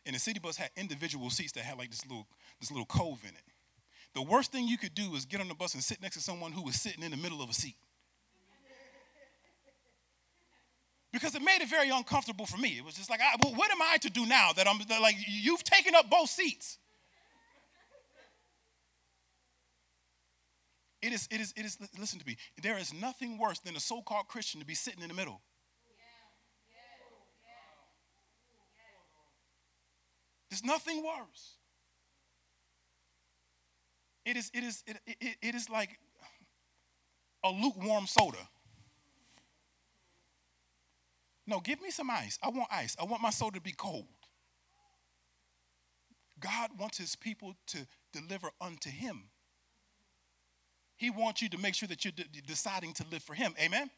And 0.07 0.15
the 0.15 0.19
city 0.19 0.39
bus 0.39 0.57
had 0.57 0.71
individual 0.75 1.29
seats 1.29 1.51
that 1.51 1.65
had 1.65 1.77
like 1.77 1.91
this 1.91 2.03
little 2.07 2.25
this 2.59 2.71
little 2.71 2.87
cove 2.87 3.19
in 3.21 3.29
it. 3.29 3.43
The 4.15 4.23
worst 4.23 4.51
thing 4.51 4.67
you 4.67 4.79
could 4.79 4.95
do 4.95 5.13
is 5.13 5.25
get 5.25 5.39
on 5.39 5.49
the 5.49 5.53
bus 5.53 5.75
and 5.75 5.83
sit 5.83 6.01
next 6.01 6.15
to 6.15 6.21
someone 6.23 6.51
who 6.51 6.63
was 6.63 6.81
sitting 6.81 7.03
in 7.03 7.11
the 7.11 7.17
middle 7.17 7.43
of 7.43 7.51
a 7.51 7.53
seat. 7.53 7.75
Because 11.13 11.35
it 11.35 11.43
made 11.43 11.61
it 11.61 11.69
very 11.69 11.91
uncomfortable 11.91 12.47
for 12.47 12.57
me. 12.57 12.69
It 12.79 12.83
was 12.83 12.95
just 12.95 13.11
like, 13.11 13.19
I, 13.21 13.35
well, 13.39 13.53
what 13.53 13.69
am 13.69 13.83
I 13.83 13.97
to 13.97 14.09
do 14.09 14.25
now 14.25 14.51
that 14.53 14.67
I'm 14.67 14.79
that 14.89 14.99
like, 14.99 15.15
you've 15.27 15.63
taken 15.63 15.93
up 15.93 16.09
both 16.09 16.31
seats? 16.31 16.79
It 21.01 21.13
is, 21.13 21.27
it 21.31 21.41
is, 21.41 21.53
it 21.57 21.65
is, 21.65 21.77
listen 21.99 22.19
to 22.19 22.25
me. 22.27 22.37
There 22.61 22.77
is 22.77 22.93
nothing 22.93 23.39
worse 23.39 23.59
than 23.59 23.75
a 23.75 23.79
so 23.79 24.01
called 24.01 24.27
Christian 24.27 24.59
to 24.59 24.65
be 24.65 24.75
sitting 24.75 25.01
in 25.01 25.07
the 25.07 25.15
middle. 25.15 25.41
There's 30.49 30.63
nothing 30.63 31.03
worse. 31.03 31.55
It 34.25 34.37
is, 34.37 34.51
it 34.53 34.63
is, 34.63 34.83
it, 34.85 34.97
it, 35.07 35.37
it 35.41 35.55
is 35.55 35.69
like 35.69 35.97
a 37.43 37.49
lukewarm 37.49 38.05
soda. 38.05 38.49
No, 41.47 41.59
give 41.59 41.81
me 41.81 41.89
some 41.89 42.11
ice. 42.11 42.37
I 42.43 42.49
want 42.49 42.67
ice. 42.71 42.95
I 42.99 43.05
want 43.05 43.21
my 43.23 43.31
soda 43.31 43.55
to 43.55 43.61
be 43.61 43.71
cold. 43.71 44.05
God 46.39 46.71
wants 46.77 46.97
his 46.97 47.15
people 47.15 47.55
to 47.67 47.87
deliver 48.13 48.49
unto 48.59 48.89
him. 48.89 49.30
He 51.01 51.09
wants 51.09 51.41
you 51.41 51.49
to 51.49 51.57
make 51.57 51.73
sure 51.73 51.87
that 51.87 52.05
you're 52.05 52.11
de- 52.11 52.41
deciding 52.45 52.93
to 52.93 53.05
live 53.11 53.23
for 53.23 53.33
him. 53.33 53.55
Amen? 53.59 53.89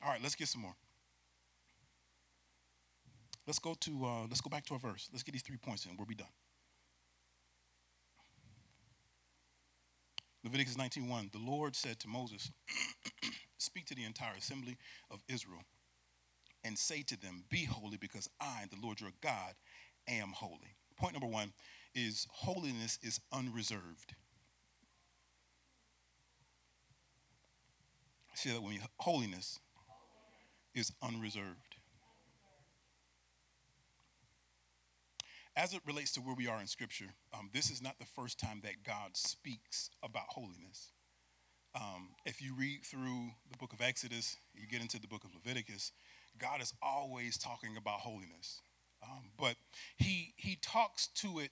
All 0.00 0.12
right, 0.12 0.22
let's 0.22 0.36
get 0.36 0.46
some 0.46 0.62
more. 0.62 0.76
Let's 3.48 3.58
go 3.58 3.74
to 3.80 4.04
uh, 4.04 4.22
let's 4.28 4.40
go 4.40 4.48
back 4.48 4.64
to 4.66 4.74
our 4.74 4.78
verse. 4.78 5.08
Let's 5.10 5.24
get 5.24 5.32
these 5.32 5.42
three 5.42 5.56
points 5.56 5.86
in. 5.86 5.96
We'll 5.96 6.06
be 6.06 6.14
done. 6.14 6.28
Leviticus 10.44 10.76
19:1. 10.76 11.32
The 11.32 11.38
Lord 11.38 11.74
said 11.74 11.98
to 11.98 12.08
Moses, 12.08 12.52
Speak 13.58 13.86
to 13.86 13.96
the 13.96 14.04
entire 14.04 14.36
assembly 14.38 14.76
of 15.10 15.20
Israel 15.28 15.64
and 16.62 16.78
say 16.78 17.02
to 17.02 17.20
them, 17.20 17.42
Be 17.50 17.64
holy, 17.64 17.96
because 17.96 18.30
I, 18.40 18.66
the 18.70 18.78
Lord 18.80 19.00
your 19.00 19.10
God, 19.20 19.54
am 20.06 20.28
holy. 20.28 20.76
Point 20.96 21.14
number 21.14 21.26
one 21.26 21.54
is 21.92 22.28
holiness 22.30 23.00
is 23.02 23.18
unreserved. 23.32 24.14
See 28.34 28.50
that 28.50 28.62
when 28.62 28.78
holiness 28.98 29.60
is 30.74 30.90
unreserved. 31.02 31.76
As 35.54 35.74
it 35.74 35.80
relates 35.86 36.12
to 36.12 36.20
where 36.20 36.34
we 36.34 36.48
are 36.48 36.60
in 36.60 36.66
Scripture, 36.66 37.12
um, 37.38 37.50
this 37.52 37.70
is 37.70 37.82
not 37.82 37.98
the 37.98 38.06
first 38.06 38.40
time 38.40 38.60
that 38.64 38.84
God 38.84 39.16
speaks 39.16 39.90
about 40.02 40.24
holiness. 40.28 40.92
Um, 41.74 42.08
if 42.24 42.40
you 42.40 42.54
read 42.54 42.84
through 42.84 43.30
the 43.50 43.58
book 43.58 43.74
of 43.74 43.82
Exodus, 43.82 44.36
you 44.54 44.66
get 44.66 44.80
into 44.80 44.98
the 44.98 45.08
book 45.08 45.24
of 45.24 45.30
Leviticus, 45.34 45.92
God 46.38 46.62
is 46.62 46.72
always 46.82 47.36
talking 47.36 47.76
about 47.76 48.00
holiness. 48.00 48.62
Um, 49.02 49.24
but 49.38 49.56
he, 49.98 50.32
he 50.36 50.56
talks 50.62 51.08
to 51.16 51.38
it 51.40 51.50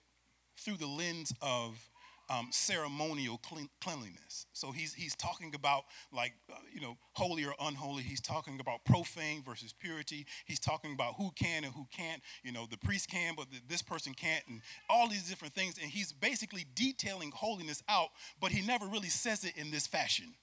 through 0.57 0.79
the 0.79 0.87
lens 0.87 1.33
of 1.43 1.91
um, 2.31 2.49
ceremonial 2.53 3.39
clean, 3.39 3.69
cleanliness. 3.83 4.47
So 4.53 4.71
he's, 4.71 4.95
he's 4.95 5.17
talking 5.17 5.53
about 5.55 5.83
like, 6.13 6.33
uh, 6.51 6.57
you 6.73 6.81
know, 6.81 6.97
holy 7.13 7.45
or 7.45 7.55
unholy. 7.61 8.05
He's 8.05 8.21
talking 8.21 8.61
about 8.61 8.85
profane 8.85 9.43
versus 9.43 9.75
purity. 9.79 10.25
He's 10.47 10.61
talking 10.61 10.95
about 10.95 11.15
who 11.19 11.33
can 11.35 11.65
and 11.65 11.75
who 11.75 11.87
can't. 11.91 12.23
You 12.45 12.53
know, 12.53 12.67
the 12.71 12.79
priest 12.79 13.11
can, 13.11 13.35
but 13.37 13.51
the, 13.51 13.59
this 13.69 13.83
person 13.83 14.15
can't, 14.15 14.45
and 14.49 14.63
all 14.89 15.09
these 15.09 15.29
different 15.29 15.55
things. 15.55 15.77
And 15.83 15.91
he's 15.91 16.13
basically 16.13 16.65
detailing 16.75 17.33
holiness 17.35 17.83
out, 17.89 18.11
but 18.41 18.53
he 18.53 18.65
never 18.65 18.87
really 18.87 19.09
says 19.09 19.45
it 19.45 19.57
in 19.57 19.73
this 19.73 19.89
fashion. 19.89 20.35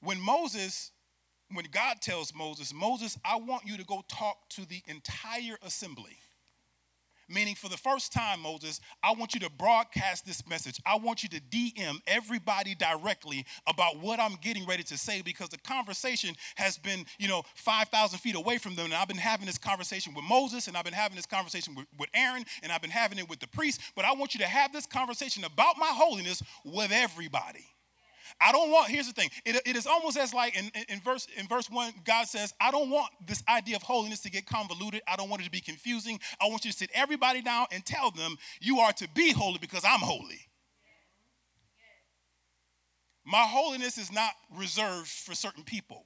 When 0.00 0.20
Moses 0.20 0.92
when 1.50 1.64
God 1.70 2.02
tells 2.02 2.34
Moses, 2.34 2.74
Moses, 2.74 3.16
I 3.24 3.36
want 3.36 3.64
you 3.64 3.78
to 3.78 3.84
go 3.84 4.04
talk 4.06 4.50
to 4.50 4.66
the 4.66 4.82
entire 4.86 5.56
assembly. 5.62 6.18
Meaning, 7.28 7.54
for 7.54 7.68
the 7.68 7.76
first 7.76 8.12
time, 8.12 8.40
Moses, 8.40 8.80
I 9.02 9.12
want 9.12 9.34
you 9.34 9.40
to 9.40 9.50
broadcast 9.50 10.24
this 10.24 10.46
message. 10.48 10.80
I 10.86 10.96
want 10.96 11.22
you 11.22 11.28
to 11.30 11.40
DM 11.40 12.00
everybody 12.06 12.74
directly 12.74 13.44
about 13.66 14.00
what 14.00 14.18
I'm 14.18 14.36
getting 14.40 14.64
ready 14.66 14.82
to 14.84 14.96
say 14.96 15.20
because 15.20 15.50
the 15.50 15.58
conversation 15.58 16.34
has 16.56 16.78
been, 16.78 17.04
you 17.18 17.28
know, 17.28 17.42
5,000 17.56 18.18
feet 18.18 18.34
away 18.34 18.56
from 18.56 18.74
them. 18.74 18.86
And 18.86 18.94
I've 18.94 19.08
been 19.08 19.18
having 19.18 19.46
this 19.46 19.58
conversation 19.58 20.14
with 20.14 20.24
Moses, 20.24 20.68
and 20.68 20.76
I've 20.76 20.84
been 20.84 20.94
having 20.94 21.16
this 21.16 21.26
conversation 21.26 21.74
with, 21.74 21.86
with 21.98 22.08
Aaron, 22.14 22.44
and 22.62 22.72
I've 22.72 22.82
been 22.82 22.90
having 22.90 23.18
it 23.18 23.28
with 23.28 23.40
the 23.40 23.48
priest. 23.48 23.80
But 23.94 24.06
I 24.06 24.12
want 24.12 24.34
you 24.34 24.40
to 24.40 24.46
have 24.46 24.72
this 24.72 24.86
conversation 24.86 25.44
about 25.44 25.76
my 25.78 25.90
holiness 25.92 26.42
with 26.64 26.92
everybody. 26.92 27.66
I 28.40 28.52
don't 28.52 28.70
want, 28.70 28.88
here's 28.88 29.08
the 29.08 29.12
thing, 29.12 29.30
it, 29.44 29.60
it 29.66 29.76
is 29.76 29.86
almost 29.86 30.16
as 30.16 30.32
like 30.32 30.56
in, 30.56 30.70
in, 30.88 31.00
verse, 31.00 31.26
in 31.36 31.48
verse 31.48 31.68
1, 31.68 31.92
God 32.04 32.28
says, 32.28 32.54
I 32.60 32.70
don't 32.70 32.88
want 32.88 33.10
this 33.26 33.42
idea 33.48 33.76
of 33.76 33.82
holiness 33.82 34.20
to 34.20 34.30
get 34.30 34.46
convoluted. 34.46 35.02
I 35.08 35.16
don't 35.16 35.28
want 35.28 35.42
it 35.42 35.46
to 35.46 35.50
be 35.50 35.60
confusing. 35.60 36.20
I 36.40 36.46
want 36.46 36.64
you 36.64 36.70
to 36.70 36.76
sit 36.76 36.90
everybody 36.94 37.42
down 37.42 37.66
and 37.72 37.84
tell 37.84 38.10
them, 38.12 38.36
you 38.60 38.78
are 38.78 38.92
to 38.92 39.08
be 39.14 39.32
holy 39.32 39.58
because 39.58 39.84
I'm 39.84 40.00
holy. 40.00 40.40
My 43.24 43.42
holiness 43.42 43.98
is 43.98 44.12
not 44.12 44.32
reserved 44.56 45.08
for 45.08 45.34
certain 45.34 45.64
people. 45.64 46.04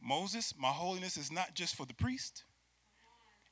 Moses, 0.00 0.52
my 0.56 0.68
holiness 0.68 1.16
is 1.16 1.32
not 1.32 1.54
just 1.54 1.74
for 1.74 1.86
the 1.86 1.94
priest. 1.94 2.44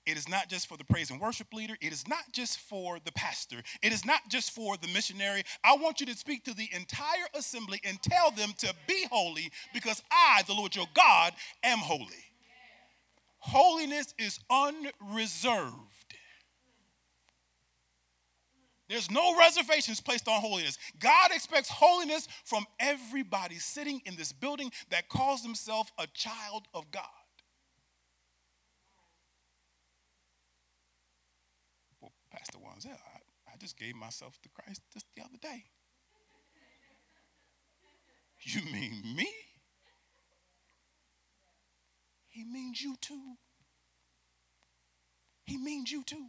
It 0.04 0.16
is 0.16 0.28
not 0.28 0.48
just 0.48 0.66
for 0.66 0.76
the 0.76 0.84
praise 0.84 1.10
and 1.10 1.20
worship 1.20 1.52
leader. 1.52 1.76
It 1.80 1.92
is 1.92 2.08
not 2.08 2.24
just 2.32 2.58
for 2.58 2.98
the 3.04 3.12
pastor. 3.12 3.62
It 3.82 3.92
is 3.92 4.04
not 4.04 4.20
just 4.28 4.50
for 4.50 4.76
the 4.76 4.88
missionary. 4.88 5.44
I 5.62 5.76
want 5.76 6.00
you 6.00 6.06
to 6.06 6.14
speak 6.16 6.44
to 6.44 6.54
the 6.54 6.68
entire 6.72 7.26
assembly 7.34 7.80
and 7.84 8.02
tell 8.02 8.32
them 8.32 8.52
to 8.58 8.74
be 8.88 9.06
holy 9.10 9.50
because 9.72 10.02
I, 10.10 10.42
the 10.46 10.54
Lord 10.54 10.74
your 10.74 10.88
God, 10.94 11.32
am 11.62 11.78
holy. 11.78 12.06
Holiness 13.38 14.14
is 14.18 14.40
unreserved. 14.50 15.74
There's 18.88 19.10
no 19.10 19.38
reservations 19.38 20.00
placed 20.00 20.28
on 20.28 20.40
holiness. 20.40 20.78
God 20.98 21.30
expects 21.30 21.68
holiness 21.68 22.28
from 22.44 22.66
everybody 22.78 23.54
sitting 23.54 24.02
in 24.04 24.16
this 24.16 24.32
building 24.32 24.70
that 24.90 25.08
calls 25.08 25.42
themselves 25.42 25.90
a 25.98 26.06
child 26.08 26.68
of 26.74 26.90
God. 26.90 27.04
Pastor 32.42 32.58
Wanzel, 32.58 32.90
I, 32.90 33.52
I 33.52 33.56
just 33.60 33.78
gave 33.78 33.94
myself 33.94 34.36
to 34.42 34.48
Christ 34.48 34.82
just 34.92 35.06
the 35.14 35.22
other 35.22 35.38
day. 35.40 35.64
You 38.44 38.60
mean 38.72 39.00
me? 39.14 39.28
He 42.26 42.42
means 42.42 42.82
you 42.82 42.96
too. 43.00 43.36
He 45.44 45.56
means 45.56 45.92
you 45.92 46.02
too. 46.02 46.26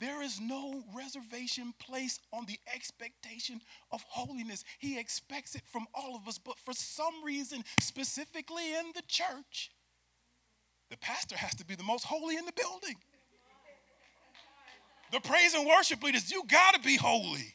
There 0.00 0.20
is 0.20 0.40
no 0.40 0.82
reservation 0.92 1.72
placed 1.78 2.22
on 2.32 2.46
the 2.46 2.58
expectation 2.74 3.60
of 3.92 4.02
holiness. 4.08 4.64
He 4.80 4.98
expects 4.98 5.54
it 5.54 5.62
from 5.70 5.86
all 5.94 6.16
of 6.16 6.26
us, 6.26 6.38
but 6.38 6.58
for 6.58 6.72
some 6.72 7.22
reason, 7.24 7.62
specifically 7.78 8.74
in 8.74 8.86
the 8.96 9.02
church, 9.06 9.70
the 10.90 10.96
pastor 10.96 11.36
has 11.36 11.54
to 11.54 11.64
be 11.64 11.76
the 11.76 11.84
most 11.84 12.06
holy 12.06 12.36
in 12.36 12.44
the 12.44 12.52
building. 12.52 12.96
The 15.12 15.20
praise 15.20 15.54
and 15.54 15.66
worship 15.66 16.02
leaders, 16.02 16.30
you 16.30 16.44
got 16.46 16.74
to 16.74 16.80
be 16.80 16.96
holy. 16.96 17.54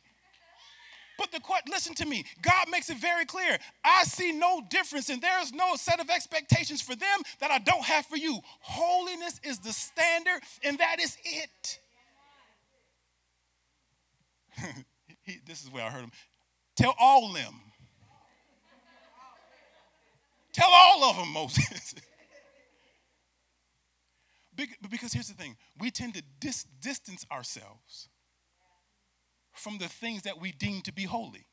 But 1.18 1.32
the 1.32 1.40
listen 1.70 1.96
to 1.96 2.06
me. 2.06 2.26
God 2.42 2.70
makes 2.70 2.90
it 2.90 2.98
very 2.98 3.26
clear. 3.26 3.58
I 3.86 4.04
see 4.04 4.34
no 4.34 4.62
difference, 4.70 5.10
and 5.10 5.22
there 5.22 5.42
is 5.42 5.54
no 5.54 5.76
set 5.76 6.02
of 6.02 6.10
expectations 6.10 6.82
for 6.82 6.96
them 6.96 7.20
that 7.40 7.52
I 7.52 7.60
don't 7.60 7.84
have 7.84 8.06
for 8.06 8.18
you. 8.18 8.40
Holiness 8.60 9.40
is 9.44 9.60
the 9.60 9.72
standard, 9.72 10.42
and 10.64 10.78
that 10.80 11.00
is 11.00 11.18
it. 11.24 11.80
he, 15.24 15.38
this 15.46 15.64
is 15.64 15.72
where 15.72 15.84
I 15.84 15.90
heard 15.90 16.04
him. 16.04 16.12
Tell 16.76 16.96
all 17.00 17.32
them. 17.32 17.62
Tell 20.52 20.70
all 20.72 21.04
of 21.06 21.18
them, 21.18 21.30
Moses. 21.30 21.96
Because 24.90 25.14
here's 25.14 25.28
the 25.30 25.36
thing 25.36 25.58
we 25.80 25.92
tend 25.92 26.16
to 26.16 26.24
dis- 26.40 26.66
distance 26.82 27.26
ourselves 27.32 28.10
from 29.54 29.78
the 29.80 29.88
things 29.90 30.24
that 30.24 30.42
we 30.42 30.52
deem 30.54 30.82
to 30.84 30.94
be 30.94 31.04
holy. 31.04 31.48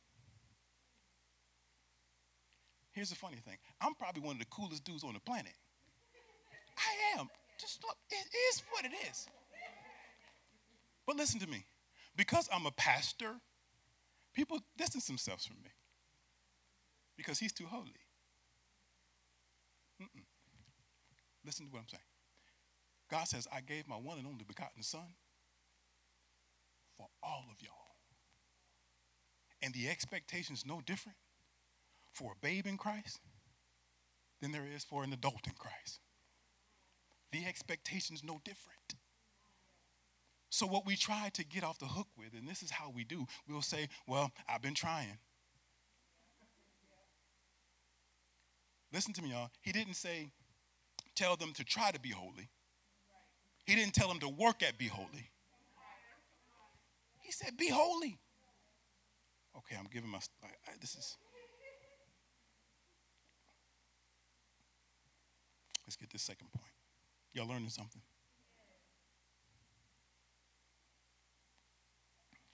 Here's 2.92 3.10
the 3.10 3.16
funny 3.16 3.38
thing 3.38 3.58
I'm 3.80 3.94
probably 3.94 4.22
one 4.22 4.36
of 4.36 4.40
the 4.40 4.46
coolest 4.46 4.84
dudes 4.84 5.04
on 5.04 5.14
the 5.14 5.20
planet. 5.20 5.54
I 6.78 7.20
am. 7.20 7.28
Just 7.60 7.82
look, 7.84 7.96
it 8.10 8.26
is 8.50 8.62
what 8.72 8.84
it 8.84 8.92
is. 9.10 9.28
But 11.06 11.16
listen 11.16 11.40
to 11.40 11.48
me. 11.48 11.64
Because 12.16 12.48
I'm 12.52 12.66
a 12.66 12.70
pastor, 12.72 13.36
people 14.34 14.60
distance 14.76 15.06
themselves 15.06 15.46
from 15.46 15.56
me. 15.62 15.70
because 17.16 17.38
he's 17.38 17.52
too 17.52 17.66
holy. 17.66 18.00
Mm-mm. 20.00 20.24
Listen 21.44 21.66
to 21.66 21.72
what 21.72 21.80
I'm 21.80 21.88
saying. 21.88 22.02
God 23.12 23.28
says, 23.28 23.46
I 23.52 23.60
gave 23.60 23.86
my 23.86 23.96
one 23.96 24.16
and 24.16 24.26
only 24.26 24.42
begotten 24.42 24.82
Son 24.82 25.04
for 26.96 27.08
all 27.22 27.44
of 27.50 27.60
y'all. 27.60 27.70
And 29.60 29.74
the 29.74 29.90
expectation 29.90 30.54
is 30.54 30.64
no 30.64 30.80
different 30.86 31.18
for 32.14 32.32
a 32.32 32.34
babe 32.40 32.66
in 32.66 32.78
Christ 32.78 33.20
than 34.40 34.50
there 34.50 34.64
is 34.66 34.82
for 34.82 35.04
an 35.04 35.12
adult 35.12 35.46
in 35.46 35.52
Christ. 35.52 36.00
The 37.32 37.44
expectation 37.44 38.16
is 38.16 38.24
no 38.24 38.40
different. 38.46 38.78
So, 40.48 40.66
what 40.66 40.86
we 40.86 40.96
try 40.96 41.28
to 41.34 41.44
get 41.44 41.64
off 41.64 41.78
the 41.78 41.86
hook 41.86 42.08
with, 42.16 42.32
and 42.32 42.48
this 42.48 42.62
is 42.62 42.70
how 42.70 42.90
we 42.94 43.04
do, 43.04 43.26
we'll 43.46 43.60
say, 43.60 43.88
Well, 44.06 44.30
I've 44.48 44.62
been 44.62 44.74
trying. 44.74 45.18
Listen 48.90 49.12
to 49.12 49.22
me, 49.22 49.32
y'all. 49.32 49.50
He 49.60 49.70
didn't 49.70 49.96
say, 49.96 50.30
Tell 51.14 51.36
them 51.36 51.52
to 51.54 51.64
try 51.64 51.90
to 51.90 52.00
be 52.00 52.10
holy. 52.10 52.48
He 53.72 53.76
didn't 53.76 53.94
tell 53.94 54.10
him 54.10 54.18
to 54.18 54.28
work 54.28 54.62
at 54.62 54.76
be 54.76 54.86
holy. 54.86 55.30
He 57.22 57.32
said, 57.32 57.56
Be 57.56 57.70
holy. 57.70 58.18
Okay, 59.56 59.76
I'm 59.78 59.86
giving 59.90 60.10
my. 60.10 60.18
I, 60.44 60.48
I, 60.68 60.72
this 60.78 60.94
is. 60.94 61.16
Let's 65.86 65.96
get 65.96 66.10
this 66.10 66.20
second 66.20 66.52
point. 66.52 66.74
Y'all 67.32 67.48
learning 67.48 67.70
something? 67.70 68.02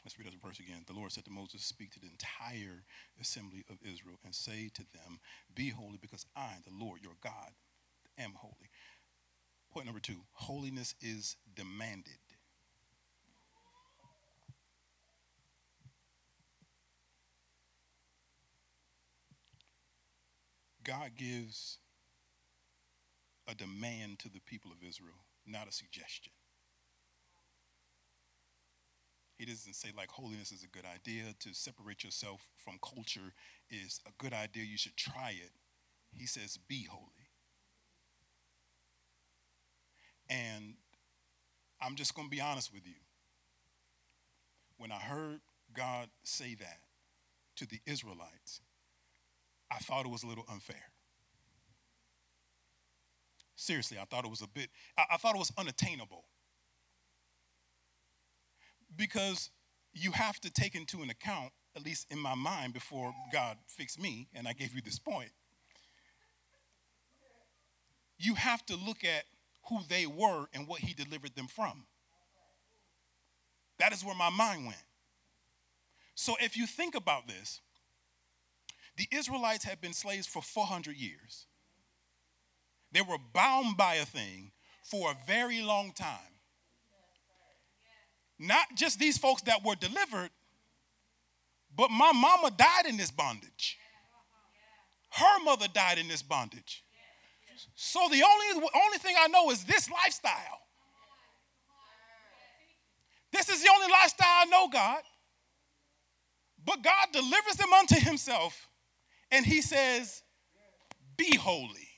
Let's 0.04 0.20
read 0.20 0.28
that 0.28 0.40
verse 0.40 0.60
again. 0.60 0.84
The 0.86 0.92
Lord 0.92 1.10
said 1.10 1.24
to 1.24 1.32
Moses, 1.32 1.64
Speak 1.64 1.90
to 1.94 2.00
the 2.00 2.06
entire 2.06 2.84
assembly 3.20 3.64
of 3.68 3.78
Israel 3.82 4.20
and 4.24 4.32
say 4.32 4.70
to 4.72 4.82
them, 4.92 5.18
Be 5.52 5.70
holy 5.70 5.98
because 6.00 6.26
I, 6.36 6.58
the 6.64 6.84
Lord 6.84 7.00
your 7.02 7.16
God, 7.20 7.50
am 8.18 8.34
holy. 8.36 8.70
Point 9.78 9.86
number 9.86 10.00
two 10.00 10.18
holiness 10.32 10.96
is 11.00 11.36
demanded. 11.54 12.18
God 20.82 21.12
gives 21.16 21.78
a 23.46 23.54
demand 23.54 24.18
to 24.18 24.28
the 24.28 24.40
people 24.40 24.72
of 24.72 24.78
Israel, 24.82 25.14
not 25.46 25.68
a 25.68 25.72
suggestion. 25.72 26.32
He 29.38 29.44
doesn't 29.44 29.74
say, 29.74 29.90
like, 29.96 30.10
holiness 30.10 30.50
is 30.50 30.64
a 30.64 30.76
good 30.76 30.86
idea. 30.92 31.22
To 31.38 31.54
separate 31.54 32.02
yourself 32.02 32.48
from 32.56 32.80
culture 32.82 33.32
is 33.70 34.00
a 34.08 34.10
good 34.20 34.32
idea. 34.32 34.64
You 34.64 34.76
should 34.76 34.96
try 34.96 35.36
it. 35.40 35.52
He 36.16 36.26
says, 36.26 36.58
be 36.66 36.88
holy. 36.90 37.17
And 40.30 40.74
I'm 41.80 41.94
just 41.94 42.14
going 42.14 42.28
to 42.28 42.30
be 42.30 42.40
honest 42.40 42.72
with 42.72 42.86
you. 42.86 42.94
When 44.76 44.92
I 44.92 44.98
heard 44.98 45.40
God 45.74 46.08
say 46.22 46.54
that 46.54 46.80
to 47.56 47.66
the 47.66 47.80
Israelites, 47.86 48.60
I 49.70 49.78
thought 49.78 50.06
it 50.06 50.10
was 50.10 50.22
a 50.22 50.26
little 50.26 50.44
unfair. 50.50 50.92
Seriously, 53.56 53.98
I 54.00 54.04
thought 54.04 54.24
it 54.24 54.30
was 54.30 54.42
a 54.42 54.46
bit, 54.46 54.70
I, 54.96 55.04
I 55.12 55.16
thought 55.16 55.34
it 55.34 55.38
was 55.38 55.52
unattainable 55.58 56.24
because 58.96 59.50
you 59.92 60.12
have 60.12 60.40
to 60.40 60.50
take 60.50 60.74
into 60.74 61.02
an 61.02 61.10
account, 61.10 61.50
at 61.76 61.84
least 61.84 62.06
in 62.10 62.18
my 62.18 62.34
mind, 62.34 62.72
before 62.72 63.12
God 63.32 63.56
fixed 63.66 64.00
me, 64.00 64.28
and 64.34 64.46
I 64.46 64.52
gave 64.52 64.74
you 64.74 64.80
this 64.80 64.98
point. 64.98 65.30
You 68.18 68.34
have 68.34 68.64
to 68.66 68.76
look 68.76 69.04
at 69.04 69.24
who 69.68 69.78
they 69.88 70.06
were 70.06 70.46
and 70.54 70.66
what 70.66 70.80
He 70.80 70.94
delivered 70.94 71.34
them 71.34 71.46
from. 71.46 71.84
That 73.78 73.92
is 73.92 74.04
where 74.04 74.14
my 74.14 74.30
mind 74.30 74.66
went. 74.66 74.82
So 76.14 76.34
if 76.40 76.56
you 76.56 76.66
think 76.66 76.94
about 76.94 77.28
this, 77.28 77.60
the 78.96 79.06
Israelites 79.12 79.64
had 79.64 79.80
been 79.80 79.92
slaves 79.92 80.26
for 80.26 80.42
400 80.42 80.96
years. 80.96 81.46
They 82.90 83.02
were 83.02 83.18
bound 83.32 83.76
by 83.76 83.94
a 83.96 84.04
thing 84.04 84.50
for 84.82 85.10
a 85.10 85.16
very 85.26 85.62
long 85.62 85.92
time. 85.92 86.18
Not 88.38 88.66
just 88.76 88.98
these 88.98 89.18
folks 89.18 89.42
that 89.42 89.64
were 89.64 89.74
delivered, 89.74 90.30
but 91.76 91.90
my 91.90 92.12
mama 92.12 92.50
died 92.56 92.86
in 92.86 92.96
this 92.96 93.10
bondage. 93.10 93.78
Her 95.10 95.44
mother 95.44 95.66
died 95.72 95.98
in 95.98 96.08
this 96.08 96.22
bondage. 96.22 96.82
So 97.74 98.00
the 98.10 98.22
only, 98.22 98.68
only 98.74 98.98
thing 98.98 99.16
I 99.18 99.28
know 99.28 99.50
is 99.50 99.64
this 99.64 99.90
lifestyle. 99.90 100.60
This 103.32 103.48
is 103.48 103.62
the 103.62 103.70
only 103.74 103.90
lifestyle 103.90 104.26
I 104.28 104.44
know, 104.46 104.68
God. 104.68 105.02
But 106.64 106.82
God 106.82 107.08
delivers 107.12 107.56
them 107.56 107.72
unto 107.72 107.94
himself, 107.94 108.68
and 109.30 109.46
he 109.46 109.62
says, 109.62 110.22
Be 111.16 111.36
holy. 111.36 111.88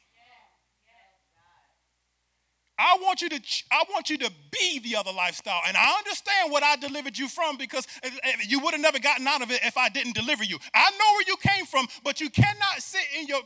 I 2.81 2.97
want 3.03 3.21
you 3.21 3.29
to 3.29 3.41
I 3.71 3.85
want 3.91 4.09
you 4.09 4.17
to 4.19 4.33
be 4.51 4.79
the 4.79 4.97
other 4.97 5.13
lifestyle. 5.13 5.61
And 5.67 5.77
I 5.77 5.99
understand 5.99 6.51
what 6.51 6.63
I 6.63 6.77
delivered 6.77 7.19
you 7.19 7.29
from 7.29 7.59
because 7.59 7.87
eh, 8.03 8.11
eh, 8.23 8.33
you 8.49 8.59
would 8.61 8.73
have 8.73 8.81
never 8.81 8.99
gotten 8.99 9.27
out 9.29 9.43
of 9.43 9.51
it 9.51 9.61
if 9.65 9.77
I 9.77 9.91
didn't 9.91 10.15
deliver 10.15 10.45
you. 10.45 10.59
I 10.75 10.91
know 10.91 11.13
where 11.13 11.25
you 11.27 11.37
came 11.37 11.67
from, 11.67 11.87
but 12.03 12.23
you 12.23 12.31
cannot 12.31 12.79
sit 12.79 13.03
in 13.19 13.27
your 13.27 13.43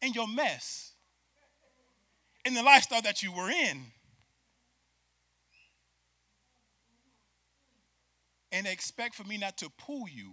in 0.00 0.12
your 0.12 0.28
mess. 0.28 0.85
In 2.46 2.54
the 2.54 2.62
lifestyle 2.62 3.02
that 3.02 3.24
you 3.24 3.32
were 3.32 3.50
in. 3.50 3.86
And 8.52 8.68
expect 8.68 9.16
for 9.16 9.24
me 9.24 9.36
not 9.36 9.58
to 9.58 9.68
pull 9.68 10.08
you 10.08 10.32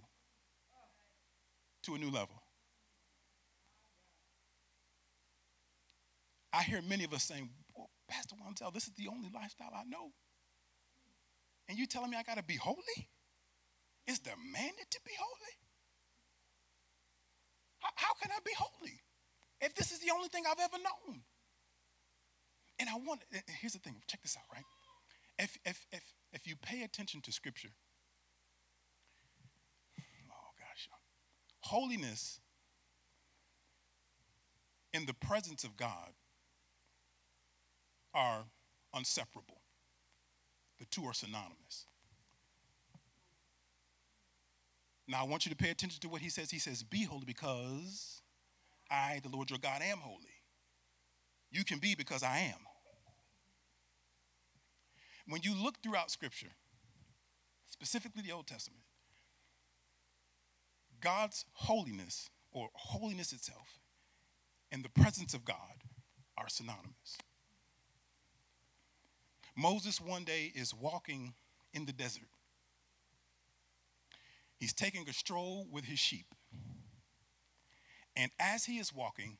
to 1.81 1.95
a 1.95 1.97
new 1.97 2.11
level. 2.11 2.43
I 6.53 6.61
hear 6.61 6.83
many 6.83 7.03
of 7.03 7.13
us 7.13 7.23
saying, 7.23 7.49
Pastor 8.07 8.35
Wanzel, 8.35 8.71
this 8.71 8.83
is 8.83 8.93
the 8.93 9.07
only 9.07 9.29
lifestyle 9.33 9.71
I 9.75 9.83
know. 9.89 10.11
And 11.67 11.79
you 11.79 11.87
telling 11.87 12.11
me 12.11 12.17
I 12.17 12.21
got 12.21 12.37
to 12.37 12.43
be 12.43 12.57
holy? 12.57 13.09
It's 14.05 14.19
demanded 14.19 14.85
to 14.91 14.99
be 15.03 15.13
holy? 15.19 15.55
How, 17.79 17.89
how 17.95 18.13
can 18.21 18.29
I 18.29 18.39
be 18.45 18.51
holy 18.55 18.99
if 19.61 19.73
this 19.73 19.91
is 19.91 19.99
the 19.99 20.11
only 20.13 20.27
thing 20.27 20.43
I've 20.47 20.59
ever 20.59 20.77
known? 20.77 21.23
And 22.83 22.89
I 22.89 22.95
want, 23.07 23.21
here's 23.61 23.71
the 23.71 23.79
thing, 23.79 23.95
check 24.07 24.21
this 24.23 24.35
out, 24.35 24.43
right? 24.53 24.65
If, 25.39 25.57
if, 25.63 25.87
if, 25.93 26.03
if 26.33 26.45
you 26.45 26.57
pay 26.57 26.83
attention 26.83 27.21
to 27.21 27.31
Scripture, 27.31 27.69
oh 30.29 30.51
gosh, 30.59 30.89
holiness 31.61 32.41
in 34.91 35.05
the 35.05 35.13
presence 35.13 35.63
of 35.63 35.77
God 35.77 36.09
are 38.13 38.43
inseparable. 38.93 39.61
The 40.77 40.85
two 40.87 41.05
are 41.05 41.13
synonymous. 41.13 41.85
Now, 45.07 45.21
I 45.21 45.23
want 45.23 45.45
you 45.45 45.51
to 45.51 45.55
pay 45.55 45.69
attention 45.69 46.01
to 46.01 46.09
what 46.09 46.19
he 46.19 46.27
says. 46.27 46.51
He 46.51 46.59
says, 46.59 46.83
Be 46.83 47.05
holy 47.05 47.23
because 47.23 48.21
I, 48.91 49.21
the 49.23 49.29
Lord 49.29 49.51
your 49.51 49.59
God, 49.59 49.81
am 49.81 49.99
holy. 49.99 50.35
You 51.49 51.63
can 51.63 51.79
be 51.79 51.95
because 51.95 52.23
I 52.23 52.39
am. 52.39 52.59
When 55.27 55.41
you 55.43 55.55
look 55.55 55.81
throughout 55.81 56.11
Scripture, 56.11 56.51
specifically 57.67 58.21
the 58.21 58.31
Old 58.31 58.47
Testament, 58.47 58.83
God's 61.01 61.45
holiness 61.53 62.29
or 62.51 62.69
holiness 62.73 63.33
itself 63.33 63.79
and 64.71 64.83
the 64.83 64.89
presence 64.89 65.33
of 65.33 65.45
God 65.45 65.83
are 66.37 66.49
synonymous. 66.49 67.17
Moses 69.55 70.01
one 70.01 70.23
day 70.23 70.51
is 70.55 70.73
walking 70.73 71.33
in 71.73 71.85
the 71.85 71.93
desert. 71.93 72.29
He's 74.57 74.73
taking 74.73 75.07
a 75.07 75.13
stroll 75.13 75.67
with 75.69 75.85
his 75.85 75.99
sheep. 75.99 76.25
And 78.15 78.31
as 78.39 78.65
he 78.65 78.77
is 78.77 78.93
walking, 78.93 79.37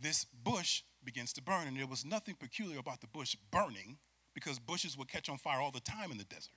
this 0.00 0.24
bush 0.24 0.82
begins 1.04 1.32
to 1.34 1.42
burn. 1.42 1.66
And 1.68 1.76
there 1.76 1.86
was 1.86 2.04
nothing 2.04 2.34
peculiar 2.34 2.78
about 2.78 3.00
the 3.00 3.06
bush 3.06 3.36
burning 3.50 3.98
because 4.38 4.58
bushes 4.58 4.96
would 4.96 5.08
catch 5.08 5.28
on 5.28 5.38
fire 5.38 5.60
all 5.60 5.70
the 5.70 5.80
time 5.80 6.10
in 6.10 6.18
the 6.18 6.24
desert. 6.24 6.52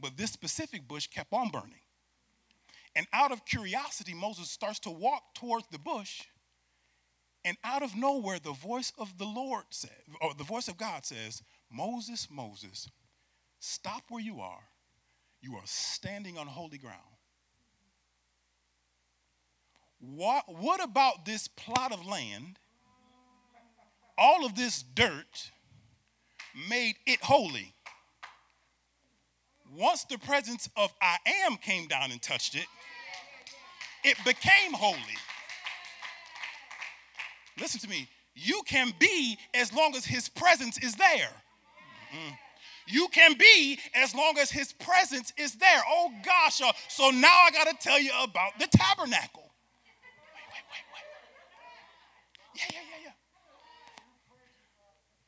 But 0.00 0.16
this 0.16 0.30
specific 0.30 0.86
bush 0.88 1.06
kept 1.06 1.32
on 1.32 1.48
burning. 1.50 1.80
And 2.94 3.06
out 3.12 3.32
of 3.32 3.44
curiosity, 3.44 4.14
Moses 4.14 4.50
starts 4.50 4.78
to 4.80 4.90
walk 4.90 5.34
towards 5.34 5.66
the 5.70 5.78
bush. 5.78 6.22
And 7.44 7.56
out 7.64 7.82
of 7.82 7.96
nowhere, 7.96 8.38
the 8.38 8.52
voice 8.52 8.92
of 8.98 9.18
the 9.18 9.24
Lord 9.24 9.64
said, 9.70 9.90
or 10.20 10.34
the 10.34 10.44
voice 10.44 10.68
of 10.68 10.76
God 10.76 11.04
says, 11.04 11.42
Moses, 11.70 12.28
Moses, 12.30 12.88
stop 13.58 14.02
where 14.08 14.22
you 14.22 14.40
are. 14.40 14.62
You 15.40 15.54
are 15.56 15.62
standing 15.64 16.38
on 16.38 16.46
holy 16.46 16.78
ground. 16.78 17.12
what, 20.02 20.44
what 20.48 20.82
about 20.82 21.24
this 21.24 21.46
plot 21.48 21.92
of 21.92 22.04
land, 22.04 22.58
all 24.18 24.44
of 24.44 24.56
this 24.56 24.82
dirt, 24.82 25.52
made 26.68 26.94
it 27.06 27.20
holy? 27.22 27.74
Once 29.74 30.04
the 30.04 30.18
presence 30.18 30.68
of 30.76 30.92
I 31.00 31.16
am 31.44 31.56
came 31.56 31.86
down 31.86 32.12
and 32.12 32.20
touched 32.20 32.54
it, 32.54 32.66
it 34.04 34.16
became 34.24 34.72
holy. 34.72 34.98
Listen 37.58 37.80
to 37.80 37.88
me. 37.88 38.08
You 38.34 38.62
can 38.66 38.92
be 38.98 39.38
as 39.54 39.72
long 39.72 39.94
as 39.94 40.04
his 40.04 40.28
presence 40.28 40.78
is 40.82 40.94
there. 40.94 41.30
Mm-hmm. 42.14 42.34
You 42.88 43.08
can 43.08 43.34
be 43.38 43.78
as 43.94 44.14
long 44.14 44.38
as 44.38 44.50
his 44.50 44.72
presence 44.72 45.32
is 45.36 45.54
there. 45.56 45.82
Oh 45.86 46.10
gosh. 46.24 46.60
Uh, 46.60 46.72
so 46.88 47.10
now 47.10 47.28
I 47.46 47.50
got 47.52 47.68
to 47.68 47.76
tell 47.80 48.00
you 48.00 48.10
about 48.22 48.58
the 48.58 48.66
tabernacle. 48.66 49.50
Wait, 50.34 50.44
wait, 50.48 50.64
wait, 50.70 50.84
wait. 50.92 51.04
Yeah, 52.56 52.64
yeah, 52.72 52.80
yeah, 52.90 53.04
yeah. 53.04 53.12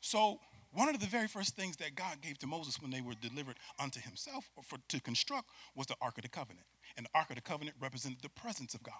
So, 0.00 0.40
one 0.74 0.88
of 0.88 1.00
the 1.00 1.06
very 1.06 1.28
first 1.28 1.56
things 1.56 1.76
that 1.76 1.94
God 1.94 2.20
gave 2.20 2.38
to 2.38 2.46
Moses 2.46 2.80
when 2.82 2.90
they 2.90 3.00
were 3.00 3.14
delivered 3.14 3.56
unto 3.78 4.00
himself 4.00 4.50
for, 4.62 4.76
to 4.88 5.00
construct 5.00 5.48
was 5.74 5.86
the 5.86 5.96
Ark 6.00 6.18
of 6.18 6.22
the 6.22 6.28
Covenant. 6.28 6.66
And 6.96 7.06
the 7.06 7.10
Ark 7.14 7.30
of 7.30 7.36
the 7.36 7.42
Covenant 7.42 7.76
represented 7.80 8.22
the 8.22 8.28
presence 8.28 8.74
of 8.74 8.82
God. 8.82 8.94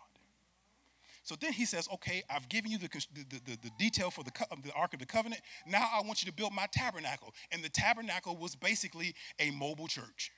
So 1.25 1.35
then 1.41 1.53
he 1.53 1.65
says, 1.65 1.89
okay, 1.95 2.23
I've 2.29 2.49
given 2.49 2.71
you 2.71 2.79
the, 2.79 2.89
the, 3.15 3.41
the, 3.45 3.59
the 3.63 3.71
detail 3.79 4.11
for 4.11 4.23
the, 4.23 4.31
the 4.63 4.73
Ark 4.75 4.93
of 4.95 5.01
the 5.01 5.07
Covenant. 5.07 5.41
Now 5.67 5.89
I 5.93 6.03
want 6.03 6.23
you 6.23 6.31
to 6.31 6.37
build 6.37 6.53
my 6.53 6.67
tabernacle. 6.71 7.35
And 7.51 7.65
the 7.65 7.71
tabernacle 7.71 8.37
was 8.37 8.55
basically 8.55 9.15
a 9.39 9.51
mobile 9.51 9.89
church. 9.89 10.31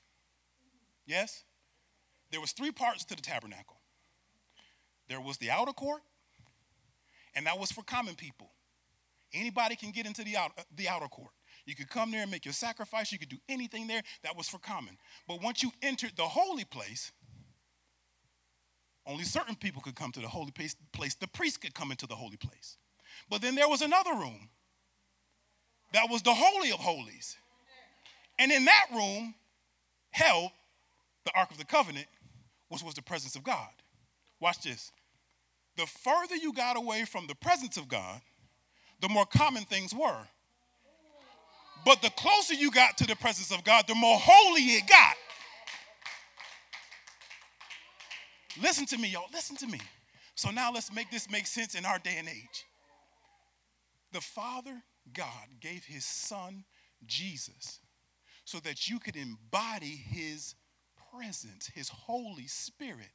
Yes? 1.06 1.44
There 2.30 2.40
was 2.40 2.52
three 2.52 2.72
parts 2.72 3.04
to 3.06 3.16
the 3.16 3.22
tabernacle. 3.22 3.80
There 5.08 5.20
was 5.20 5.38
the 5.38 5.50
outer 5.50 5.72
court, 5.72 6.02
and 7.34 7.46
that 7.46 7.58
was 7.58 7.70
for 7.70 7.82
common 7.82 8.14
people. 8.14 8.50
Anybody 9.32 9.76
can 9.76 9.90
get 9.90 10.06
into 10.06 10.24
the, 10.24 10.36
out, 10.36 10.52
the 10.76 10.88
outer 10.88 11.08
court. 11.08 11.30
You 11.66 11.74
could 11.74 11.88
come 11.88 12.10
there 12.10 12.22
and 12.22 12.30
make 12.30 12.44
your 12.44 12.54
sacrifice. 12.54 13.10
You 13.10 13.18
could 13.18 13.28
do 13.28 13.38
anything 13.48 13.86
there. 13.86 14.02
That 14.22 14.36
was 14.36 14.48
for 14.48 14.58
common. 14.58 14.96
But 15.26 15.42
once 15.42 15.62
you 15.62 15.72
entered 15.82 16.12
the 16.16 16.22
holy 16.22 16.64
place, 16.64 17.12
only 19.06 19.24
certain 19.24 19.56
people 19.56 19.82
could 19.82 19.96
come 19.96 20.12
to 20.12 20.20
the 20.20 20.28
holy 20.28 20.52
place. 20.52 20.76
The 21.14 21.28
priest 21.28 21.60
could 21.60 21.74
come 21.74 21.90
into 21.90 22.06
the 22.06 22.14
holy 22.14 22.36
place. 22.36 22.76
But 23.28 23.42
then 23.42 23.54
there 23.54 23.68
was 23.68 23.82
another 23.82 24.14
room 24.14 24.48
that 25.92 26.10
was 26.10 26.22
the 26.22 26.34
Holy 26.34 26.70
of 26.70 26.78
Holies. 26.78 27.36
And 28.38 28.52
in 28.52 28.64
that 28.66 28.86
room 28.94 29.34
held 30.10 30.50
the 31.24 31.32
Ark 31.34 31.50
of 31.50 31.58
the 31.58 31.64
Covenant, 31.64 32.06
which 32.68 32.82
was 32.82 32.94
the 32.94 33.02
presence 33.02 33.36
of 33.36 33.44
God. 33.44 33.70
Watch 34.40 34.62
this. 34.62 34.92
The 35.76 35.86
further 35.86 36.36
you 36.36 36.52
got 36.52 36.76
away 36.76 37.04
from 37.04 37.26
the 37.26 37.34
presence 37.34 37.76
of 37.76 37.88
God, 37.88 38.20
the 39.00 39.08
more 39.08 39.26
common 39.26 39.64
things 39.64 39.94
were. 39.94 40.22
But 41.84 42.02
the 42.02 42.10
closer 42.10 42.54
you 42.54 42.70
got 42.70 42.98
to 42.98 43.06
the 43.06 43.16
presence 43.16 43.52
of 43.52 43.62
God, 43.62 43.86
the 43.86 43.94
more 43.94 44.18
holy 44.20 44.62
it 44.62 44.88
got. 44.88 45.14
Listen 48.60 48.86
to 48.86 48.98
me, 48.98 49.08
y'all. 49.08 49.26
Listen 49.32 49.56
to 49.56 49.66
me. 49.66 49.80
So 50.34 50.50
now 50.50 50.72
let's 50.72 50.92
make 50.92 51.10
this 51.10 51.30
make 51.30 51.46
sense 51.46 51.74
in 51.74 51.84
our 51.84 51.98
day 51.98 52.16
and 52.18 52.28
age. 52.28 52.64
The 54.12 54.20
Father 54.20 54.82
God 55.12 55.48
gave 55.60 55.84
his 55.84 56.04
Son 56.04 56.64
Jesus 57.04 57.80
so 58.44 58.58
that 58.60 58.88
you 58.88 58.98
could 58.98 59.16
embody 59.16 59.86
his 59.86 60.54
presence, 61.12 61.70
his 61.74 61.88
Holy 61.88 62.46
Spirit 62.46 63.10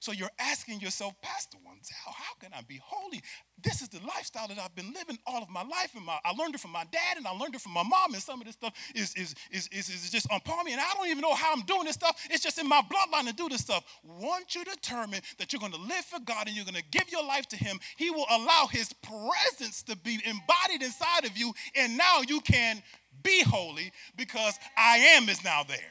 so 0.00 0.12
you're 0.12 0.30
asking 0.38 0.80
yourself, 0.80 1.14
Pastor 1.22 1.58
Wanzel, 1.58 1.92
how 2.04 2.34
can 2.40 2.50
I 2.52 2.62
be 2.62 2.80
holy? 2.82 3.22
This 3.62 3.82
is 3.82 3.88
the 3.88 4.00
lifestyle 4.06 4.48
that 4.48 4.58
I've 4.58 4.74
been 4.74 4.92
living 4.92 5.18
all 5.26 5.42
of 5.42 5.48
my 5.48 5.62
life. 5.62 5.94
And 5.94 6.04
my, 6.04 6.18
I 6.24 6.32
learned 6.32 6.54
it 6.54 6.60
from 6.60 6.72
my 6.72 6.84
dad 6.90 7.16
and 7.16 7.26
I 7.26 7.30
learned 7.30 7.54
it 7.54 7.60
from 7.60 7.72
my 7.72 7.82
mom. 7.82 8.14
And 8.14 8.22
some 8.22 8.40
of 8.40 8.46
this 8.46 8.54
stuff 8.54 8.74
is, 8.94 9.14
is, 9.14 9.34
is, 9.50 9.68
is, 9.68 9.88
is 9.88 10.10
just 10.10 10.26
upon 10.30 10.64
me. 10.64 10.72
And 10.72 10.80
I 10.80 10.92
don't 10.96 11.08
even 11.08 11.20
know 11.20 11.34
how 11.34 11.52
I'm 11.52 11.62
doing 11.62 11.84
this 11.84 11.94
stuff. 11.94 12.26
It's 12.30 12.42
just 12.42 12.58
in 12.58 12.68
my 12.68 12.82
bloodline 12.82 13.26
to 13.28 13.34
do 13.34 13.48
this 13.48 13.60
stuff. 13.60 13.84
Once 14.02 14.54
you 14.54 14.64
determine 14.64 15.20
that 15.38 15.52
you're 15.52 15.60
going 15.60 15.72
to 15.72 15.80
live 15.80 16.04
for 16.04 16.20
God 16.20 16.46
and 16.46 16.56
you're 16.56 16.64
going 16.64 16.74
to 16.74 16.84
give 16.90 17.10
your 17.10 17.24
life 17.24 17.46
to 17.48 17.56
Him, 17.56 17.78
He 17.96 18.10
will 18.10 18.26
allow 18.30 18.66
His 18.70 18.92
presence 18.92 19.82
to 19.84 19.96
be 19.96 20.20
embodied 20.24 20.82
inside 20.82 21.24
of 21.24 21.36
you. 21.36 21.52
And 21.76 21.96
now 21.96 22.22
you 22.26 22.40
can 22.40 22.82
be 23.22 23.42
holy 23.42 23.92
because 24.16 24.58
I 24.76 24.98
am 24.98 25.28
is 25.28 25.42
now 25.44 25.62
there. 25.62 25.90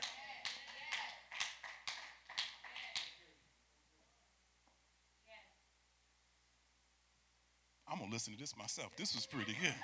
I'm 7.94 8.00
going 8.00 8.10
to 8.10 8.16
listen 8.16 8.34
to 8.34 8.40
this 8.40 8.58
myself. 8.58 8.92
This 8.98 9.14
was 9.14 9.28
pretty 9.28 9.56
good. 9.62 9.76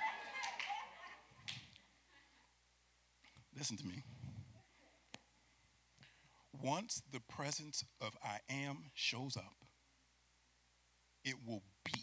Listen 3.55 3.77
to 3.77 3.85
me. 3.85 4.01
Once 6.59 7.03
the 7.11 7.19
presence 7.19 7.85
of 8.01 8.17
I 8.23 8.39
am 8.49 8.85
shows 8.95 9.37
up, 9.37 9.53
it 11.23 11.35
will 11.45 11.61
be 11.85 12.01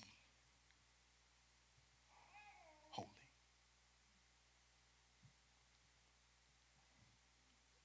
holy. 2.93 3.09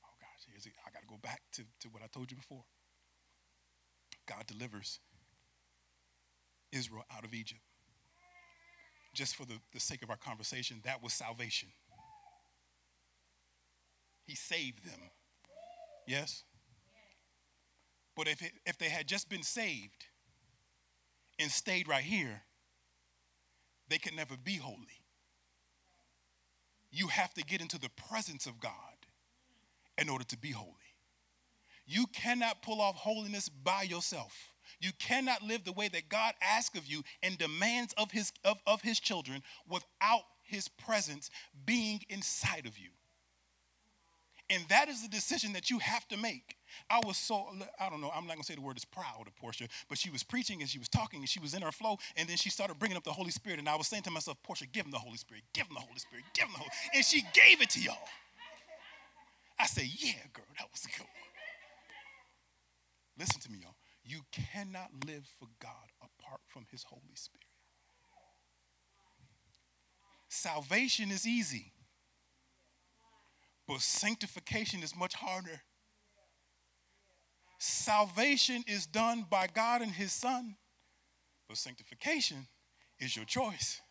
Oh 0.05 0.13
gosh, 0.19 0.45
here's 0.47 0.67
it. 0.67 0.73
I 0.85 0.91
got 0.91 1.01
to 1.01 1.07
go 1.07 1.17
back 1.19 1.41
to, 1.53 1.63
to 1.79 1.87
what 1.89 2.03
I 2.03 2.07
told 2.13 2.29
you 2.29 2.37
before. 2.37 2.65
God 4.27 4.45
delivers 4.45 4.99
Israel 6.71 7.03
out 7.11 7.25
of 7.25 7.33
Egypt 7.33 7.61
just 9.13 9.35
for 9.35 9.45
the, 9.45 9.59
the 9.73 9.79
sake 9.79 10.03
of 10.03 10.09
our 10.09 10.17
conversation, 10.17 10.81
that 10.83 11.03
was 11.03 11.13
salvation. 11.13 11.69
He 14.25 14.35
saved 14.35 14.85
them. 14.85 14.99
Yes? 16.07 16.43
But 18.15 18.27
if, 18.27 18.41
it, 18.41 18.53
if 18.65 18.77
they 18.77 18.89
had 18.89 19.07
just 19.07 19.29
been 19.29 19.43
saved 19.43 20.05
and 21.39 21.49
stayed 21.51 21.87
right 21.87 22.03
here, 22.03 22.41
they 23.89 23.97
could 23.97 24.15
never 24.15 24.35
be 24.37 24.55
holy. 24.55 25.01
You 26.91 27.07
have 27.07 27.33
to 27.35 27.43
get 27.43 27.61
into 27.61 27.79
the 27.79 27.89
presence 27.89 28.45
of 28.45 28.59
God 28.59 28.71
in 29.97 30.09
order 30.09 30.25
to 30.25 30.37
be 30.37 30.51
holy. 30.51 30.75
You 31.85 32.05
cannot 32.07 32.61
pull 32.61 32.79
off 32.79 32.95
holiness 32.95 33.49
by 33.49 33.83
yourself. 33.83 34.50
You 34.79 34.91
cannot 34.99 35.41
live 35.41 35.63
the 35.63 35.71
way 35.71 35.87
that 35.89 36.09
God 36.09 36.33
asks 36.41 36.77
of 36.77 36.85
you 36.85 37.03
and 37.21 37.37
demands 37.37 37.93
of 37.97 38.11
his, 38.11 38.31
of, 38.43 38.57
of 38.65 38.81
his 38.81 38.99
children 38.99 39.43
without 39.67 40.23
his 40.43 40.67
presence 40.67 41.29
being 41.65 42.01
inside 42.09 42.65
of 42.65 42.77
you. 42.77 42.89
And 44.49 44.65
that 44.67 44.89
is 44.89 45.01
the 45.01 45.07
decision 45.07 45.53
that 45.53 45.69
you 45.69 45.79
have 45.79 46.05
to 46.09 46.17
make. 46.17 46.57
I 46.89 46.99
was 47.05 47.15
so, 47.15 47.47
I 47.79 47.89
don't 47.89 48.01
know, 48.01 48.11
I'm 48.13 48.27
not 48.27 48.33
gonna 48.33 48.43
say 48.43 48.55
the 48.55 48.61
word 48.61 48.75
is 48.75 48.83
proud 48.83 49.25
of 49.25 49.35
Portia, 49.37 49.67
but 49.87 49.97
she 49.97 50.09
was 50.09 50.23
preaching 50.23 50.59
and 50.59 50.69
she 50.69 50.77
was 50.77 50.89
talking 50.89 51.21
and 51.21 51.29
she 51.29 51.39
was 51.39 51.53
in 51.53 51.61
her 51.61 51.71
flow, 51.71 51.97
and 52.17 52.27
then 52.27 52.35
she 52.35 52.49
started 52.49 52.77
bringing 52.77 52.97
up 52.97 53.05
the 53.05 53.13
Holy 53.13 53.31
Spirit. 53.31 53.59
And 53.59 53.69
I 53.69 53.75
was 53.75 53.87
saying 53.87 54.03
to 54.03 54.11
myself, 54.11 54.37
Portia, 54.43 54.65
give 54.67 54.85
him 54.85 54.91
the 54.91 54.99
Holy 54.99 55.17
Spirit, 55.17 55.43
give 55.53 55.67
him 55.67 55.75
the 55.75 55.79
Holy 55.79 55.99
Spirit, 55.99 56.25
give 56.33 56.45
him 56.45 56.51
the 56.53 56.59
Holy 56.59 56.71
And 56.93 57.05
she 57.05 57.21
gave 57.33 57.61
it 57.61 57.69
to 57.71 57.81
y'all. 57.81 57.97
I 59.57 59.67
said, 59.67 59.85
yeah, 59.85 60.13
girl, 60.33 60.45
that 60.57 60.67
was 60.71 60.85
good. 60.85 61.07
Listen 63.17 63.39
to 63.41 63.51
me, 63.51 63.59
y'all. 63.61 63.75
You 64.03 64.21
cannot 64.31 64.89
live 65.05 65.27
for 65.39 65.47
God 65.59 65.91
apart 66.01 66.41
from 66.47 66.65
His 66.71 66.83
Holy 66.83 67.15
Spirit. 67.15 67.45
Salvation 70.29 71.11
is 71.11 71.27
easy, 71.27 71.73
but 73.67 73.81
sanctification 73.81 74.81
is 74.81 74.95
much 74.95 75.13
harder. 75.13 75.61
Salvation 77.59 78.63
is 78.65 78.85
done 78.85 79.25
by 79.29 79.47
God 79.53 79.81
and 79.81 79.91
His 79.91 80.13
Son, 80.13 80.55
but 81.47 81.57
sanctification 81.57 82.47
is 82.99 83.15
your 83.15 83.25
choice. 83.25 83.81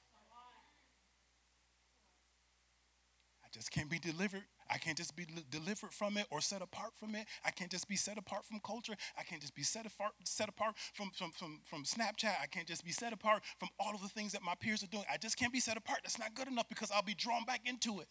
I 3.44 3.49
just 3.53 3.70
can't 3.70 3.90
be 3.90 3.99
delivered 3.99 4.44
I 4.72 4.78
can't 4.78 4.96
just 4.96 5.16
be 5.16 5.26
delivered 5.50 5.92
from 5.92 6.16
it 6.16 6.26
or 6.30 6.40
set 6.40 6.62
apart 6.62 6.92
from 6.98 7.16
it. 7.16 7.26
I 7.44 7.50
can't 7.50 7.70
just 7.70 7.88
be 7.88 7.96
set 7.96 8.18
apart 8.18 8.44
from 8.44 8.61
culture. 8.61 8.94
I 9.18 9.24
can't 9.24 9.40
just 9.40 9.54
be 9.54 9.64
set 9.64 9.85
apart, 9.85 10.12
set 10.24 10.48
apart 10.48 10.76
from, 10.94 11.11
from, 11.11 11.33
from, 11.33 11.61
from 11.64 11.83
Snapchat. 11.83 12.35
I 12.40 12.46
can't 12.46 12.68
just 12.68 12.85
be 12.85 12.92
set 12.92 13.12
apart 13.12 13.42
from 13.59 13.68
all 13.80 13.94
of 13.94 14.00
the 14.00 14.09
things 14.09 14.33
that 14.33 14.42
my 14.42 14.54
peers 14.54 14.85
are 14.85 14.87
doing. 14.87 15.04
I 15.12 15.16
just 15.16 15.37
can't 15.37 15.52
be 15.52 15.59
set 15.59 15.76
apart. 15.76 16.00
That's 16.04 16.18
not 16.18 16.35
good 16.35 16.46
enough 16.46 16.68
because 16.68 16.90
I'll 16.92 17.02
be 17.02 17.14
drawn 17.14 17.44
back 17.44 17.62
into 17.64 18.00
it. 18.00 18.06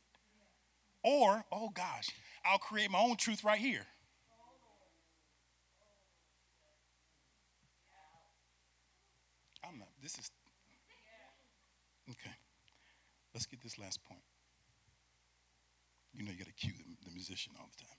Or, 1.02 1.45
oh 1.50 1.69
gosh, 1.69 2.10
I'll 2.43 2.58
create 2.58 2.91
my 2.91 3.00
own 3.00 3.15
truth 3.15 3.45
right 3.45 3.60
here. 3.60 3.86
I'm 9.63 9.80
not, 9.80 9.88
this 10.02 10.17
is, 10.17 10.32
okay. 12.10 12.36
Let's 13.34 13.45
get 13.45 13.62
this 13.62 13.78
last 13.78 14.04
point. 14.04 14.22
You 16.13 16.26
know, 16.26 16.32
you 16.32 16.38
got 16.38 16.48
to 16.48 16.54
cue 16.54 16.74
the, 16.78 16.84
the 17.06 17.12
musician 17.13 17.54
all 17.60 17.69
the 17.78 17.84
time. 17.86 17.98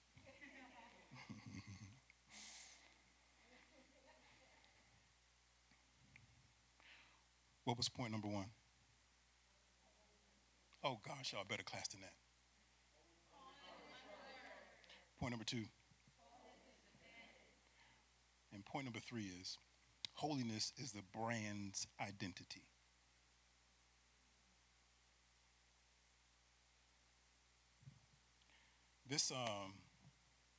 What 7.64 7.76
was 7.76 7.88
point 7.88 8.10
number 8.10 8.26
one? 8.26 8.46
Oh 10.82 10.98
gosh, 11.06 11.32
y'all 11.32 11.44
better 11.48 11.62
class 11.62 11.86
than 11.88 12.00
that. 12.00 12.14
Point 15.20 15.32
number 15.32 15.44
two. 15.44 15.64
And 18.52 18.64
point 18.64 18.86
number 18.86 18.98
three 18.98 19.30
is 19.40 19.58
holiness 20.14 20.72
is 20.78 20.92
the 20.92 21.02
brand's 21.14 21.86
identity. 22.00 22.62
This, 29.10 29.32
um, 29.32 29.74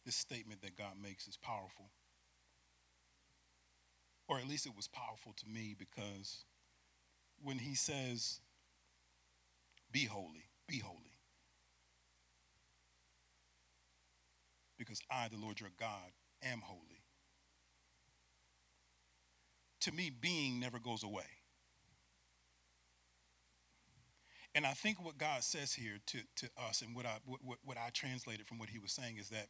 this 0.06 0.18
statement 0.18 0.62
that 0.62 0.76
God 0.76 0.96
makes 1.02 1.26
is 1.26 1.38
powerful. 1.38 1.90
Or 4.28 4.40
at 4.40 4.48
least 4.48 4.66
it 4.66 4.76
was 4.76 4.90
powerful 4.90 5.34
to 5.38 5.48
me 5.48 5.74
because 5.80 6.44
when 7.42 7.60
he 7.60 7.76
says, 7.76 8.42
Be 9.90 10.04
holy, 10.04 10.50
be 10.68 10.80
holy. 10.80 10.98
Because 14.78 15.00
I, 15.10 15.30
the 15.30 15.38
Lord 15.38 15.62
your 15.62 15.70
God, 15.80 16.12
am 16.44 16.60
holy. 16.62 17.04
To 19.82 19.94
me, 19.94 20.10
being 20.10 20.60
never 20.60 20.78
goes 20.78 21.04
away. 21.04 21.41
And 24.54 24.66
I 24.66 24.74
think 24.74 25.04
what 25.04 25.18
God 25.18 25.44
says 25.44 25.74
here 25.74 26.00
to, 26.08 26.18
to 26.36 26.50
us, 26.58 26.82
and 26.82 26.96
what 26.96 27.06
I, 27.06 27.18
what, 27.26 27.60
what 27.64 27.78
I 27.78 27.90
translated 27.94 28.48
from 28.48 28.60
what 28.60 28.70
he 28.70 28.80
was 28.80 28.92
saying, 28.92 29.18
is 29.18 29.30
that 29.30 29.48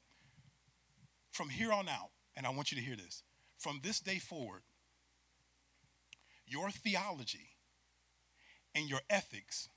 from 1.31 1.49
here 1.49 1.71
on 1.71 1.89
out, 1.89 2.11
and 2.35 2.45
I 2.45 2.51
want 2.51 2.71
you 2.71 2.77
to 2.77 2.83
hear 2.83 2.95
this, 2.95 3.23
from 3.57 3.79
this 3.83 3.99
day 3.99 4.19
forward, 4.19 4.61
your 6.45 6.69
theology 6.69 7.49
and 8.75 8.89
your 8.89 8.99
ethics 9.09 9.69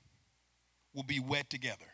will 0.93 1.03
be 1.03 1.19
wed 1.19 1.49
together. 1.49 1.85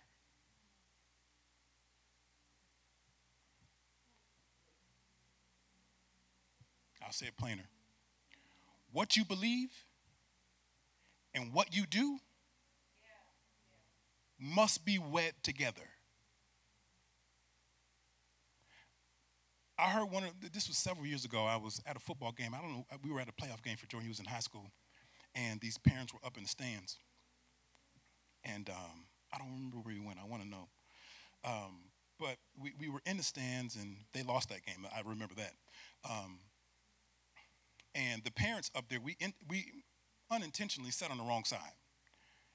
I'll 7.04 7.12
say 7.12 7.28
it 7.28 7.38
plainer. 7.38 7.67
What 8.91 9.15
you 9.15 9.26
believe 9.26 9.70
and 11.34 11.54
what 11.54 11.76
you 11.76 11.86
do 11.86 12.20
must 14.41 14.84
be 14.84 14.97
wed 14.97 15.34
together. 15.43 15.88
I 19.77 19.89
heard 19.89 20.12
one 20.12 20.23
of 20.23 20.32
this 20.51 20.67
was 20.67 20.77
several 20.77 21.06
years 21.06 21.25
ago. 21.25 21.45
I 21.45 21.58
was 21.58 21.82
at 21.86 21.95
a 21.95 21.99
football 21.99 22.32
game. 22.32 22.54
I 22.54 22.62
don't 22.62 22.71
know. 22.71 22.86
We 23.04 23.12
were 23.12 23.19
at 23.19 23.30
a 23.30 23.32
playoff 23.32 23.63
game 23.63 23.77
for 23.77 23.88
Jordan. 23.88 24.06
He 24.06 24.10
was 24.10 24.19
in 24.19 24.25
high 24.25 24.39
school, 24.39 24.71
and 25.34 25.60
these 25.60 25.77
parents 25.77 26.13
were 26.13 26.19
up 26.25 26.38
in 26.38 26.43
the 26.43 26.49
stands. 26.49 26.97
And 28.43 28.69
um, 28.69 29.06
I 29.34 29.38
don't 29.38 29.51
remember 29.51 29.77
where 29.77 29.93
he 29.93 29.99
went. 29.99 30.19
I 30.19 30.27
want 30.27 30.43
to 30.43 30.49
know. 30.49 30.67
Um, 31.43 31.80
but 32.19 32.38
we, 32.60 32.73
we 32.80 32.89
were 32.89 33.01
in 33.06 33.17
the 33.17 33.23
stands, 33.23 33.75
and 33.75 33.95
they 34.13 34.21
lost 34.23 34.49
that 34.49 34.65
game. 34.65 34.86
I 34.95 35.01
remember 35.08 35.34
that. 35.36 35.54
Um, 36.08 36.39
and 37.95 38.23
the 38.23 38.32
parents 38.32 38.69
up 38.75 38.86
there, 38.89 38.99
we 38.99 39.17
in, 39.19 39.34
we 39.47 39.65
unintentionally 40.32 40.91
sat 40.91 41.12
on 41.12 41.17
the 41.17 41.23
wrong 41.23 41.43
side 41.43 41.73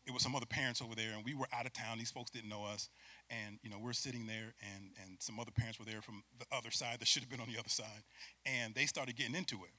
it 0.07 0.13
was 0.13 0.23
some 0.23 0.37
other 0.37 0.47
parents 0.47 0.81
over 0.81 0.95
there, 0.95 1.13
and 1.15 1.25
we 1.25 1.35
were 1.35 1.49
out 1.53 1.67
of 1.67 1.73
town. 1.73 1.99
These 1.99 2.13
folks 2.13 2.31
didn't 2.31 2.49
know 2.49 2.65
us, 2.65 2.89
and 3.29 3.59
you 3.63 3.71
know 3.71 3.79
we're 3.79 3.93
sitting 3.93 4.27
there, 4.27 4.55
and 4.75 4.91
and 5.03 5.17
some 5.21 5.41
other 5.41 5.51
parents 5.51 5.79
were 5.79 5.85
there 5.85 6.01
from 6.01 6.23
the 6.39 6.47
other 6.57 6.71
side 6.71 7.01
that 7.01 7.09
should 7.09 7.23
have 7.23 7.31
been 7.31 7.41
on 7.41 7.49
the 7.53 7.59
other 7.59 7.69
side, 7.69 8.05
and 8.45 8.75
they 8.75 8.87
started 8.87 9.17
getting 9.17 9.35
into 9.35 9.57
it, 9.65 9.73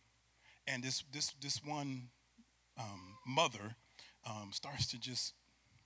and 0.67 0.83
this 0.83 1.03
this 1.13 1.33
this 1.41 1.61
one 1.63 2.09
um, 2.77 3.17
mother 3.25 3.75
um, 4.25 4.49
starts 4.51 4.87
to 4.87 4.99
just 4.99 5.33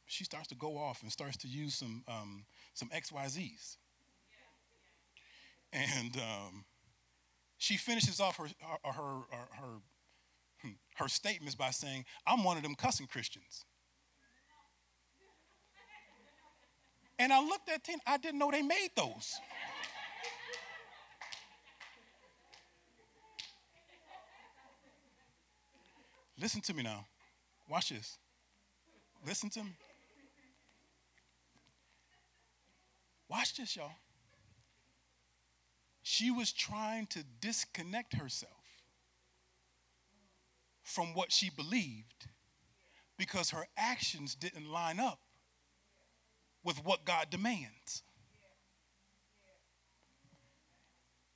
she 0.07 0.23
starts 0.23 0.47
to 0.47 0.55
go 0.55 0.77
off 0.77 1.01
and 1.03 1.11
starts 1.11 1.37
to 1.37 1.47
use 1.47 1.75
some 1.75 2.03
um, 2.07 2.45
some 2.73 2.89
X 2.91 3.11
Y 3.11 3.27
Z's, 3.27 3.77
and 5.71 6.17
um, 6.17 6.65
she 7.57 7.77
finishes 7.77 8.19
off 8.19 8.37
her 8.37 8.47
her 8.83 8.91
her, 8.91 9.47
her, 9.53 9.73
hmm, 10.63 10.71
her 10.95 11.07
statements 11.07 11.53
by 11.53 11.69
saying, 11.69 12.05
"I'm 12.25 12.43
one 12.43 12.57
of 12.57 12.63
them 12.63 12.73
cussing 12.73 13.05
Christians." 13.05 13.65
And 17.21 17.31
I 17.31 17.39
looked 17.39 17.69
at 17.69 17.83
10, 17.83 17.99
I 18.07 18.17
didn't 18.17 18.39
know 18.39 18.49
they 18.49 18.63
made 18.63 18.89
those. 18.95 19.39
Listen 26.41 26.61
to 26.61 26.73
me 26.73 26.81
now. 26.81 27.05
Watch 27.69 27.89
this. 27.89 28.17
Listen 29.23 29.51
to 29.51 29.63
me. 29.63 29.69
Watch 33.29 33.55
this, 33.55 33.75
y'all. 33.75 33.91
She 36.01 36.31
was 36.31 36.51
trying 36.51 37.05
to 37.05 37.23
disconnect 37.39 38.15
herself 38.15 38.51
from 40.81 41.13
what 41.13 41.31
she 41.31 41.51
believed 41.51 42.25
because 43.15 43.51
her 43.51 43.67
actions 43.77 44.33
didn't 44.33 44.67
line 44.67 44.99
up 44.99 45.19
with 46.63 46.83
what 46.85 47.05
God 47.05 47.29
demands. 47.29 48.03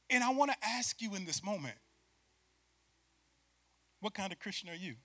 And 0.10 0.24
I 0.24 0.32
want 0.32 0.52
to 0.52 0.58
ask 0.68 1.02
you 1.02 1.16
in 1.16 1.26
this 1.26 1.44
moment 1.44 1.76
what 4.00 4.14
kind 4.14 4.32
of 4.32 4.40
Christian 4.40 4.70
are 4.70 4.76
you? 4.76 4.96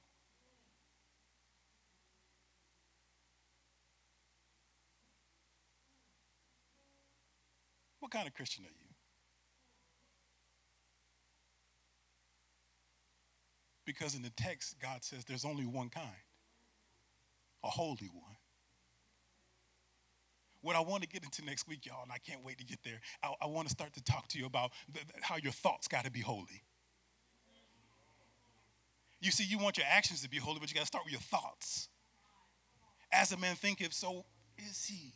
What 8.01 8.11
kind 8.11 8.27
of 8.27 8.35
Christian 8.35 8.65
are 8.65 8.69
you? 8.69 8.91
Because 13.87 14.15
in 14.15 14.23
the 14.23 14.31
text, 14.31 14.77
God 14.81 15.03
says 15.03 15.25
there's 15.25 15.45
only 15.45 15.65
one 15.67 15.89
kind, 15.89 16.07
a 17.65 17.69
holy 17.69 18.11
one. 18.13 18.37
What 20.63 20.77
I 20.77 20.81
want 20.81 21.03
to 21.03 21.09
get 21.09 21.25
into 21.25 21.45
next 21.45 21.67
week, 21.69 21.87
y'all, 21.87 22.03
and 22.03 22.13
I 22.13 22.19
can't 22.19 22.45
wait 22.45 22.59
to 22.59 22.65
get 22.65 22.83
there, 22.85 23.01
I, 23.23 23.33
I 23.43 23.47
want 23.47 23.69
to 23.69 23.73
start 23.73 23.95
to 23.95 24.05
talk 24.05 24.29
to 24.29 24.39
you 24.39 24.47
about 24.47 24.73
the, 24.93 25.01
how 25.23 25.37
your 25.37 25.53
thoughts 25.53 25.89
got 25.89 26.05
to 26.05 26.11
be 26.11 26.21
holy. 26.21 26.63
You 29.21 29.31
see, 29.31 29.45
you 29.45 29.59
want 29.59 29.77
your 29.77 29.87
actions 29.89 30.23
to 30.23 30.31
be 30.31 30.39
holy, 30.39 30.59
but 30.61 30.71
you 30.71 30.75
got 30.75 30.83
to 30.83 30.87
start 30.87 31.05
with 31.05 31.13
your 31.13 31.21
thoughts. 31.21 31.89
As 33.13 33.33
a 33.33 33.37
man 33.37 33.57
thinketh, 33.57 33.93
so 33.93 34.25
is 34.59 34.85
he. 34.85 35.13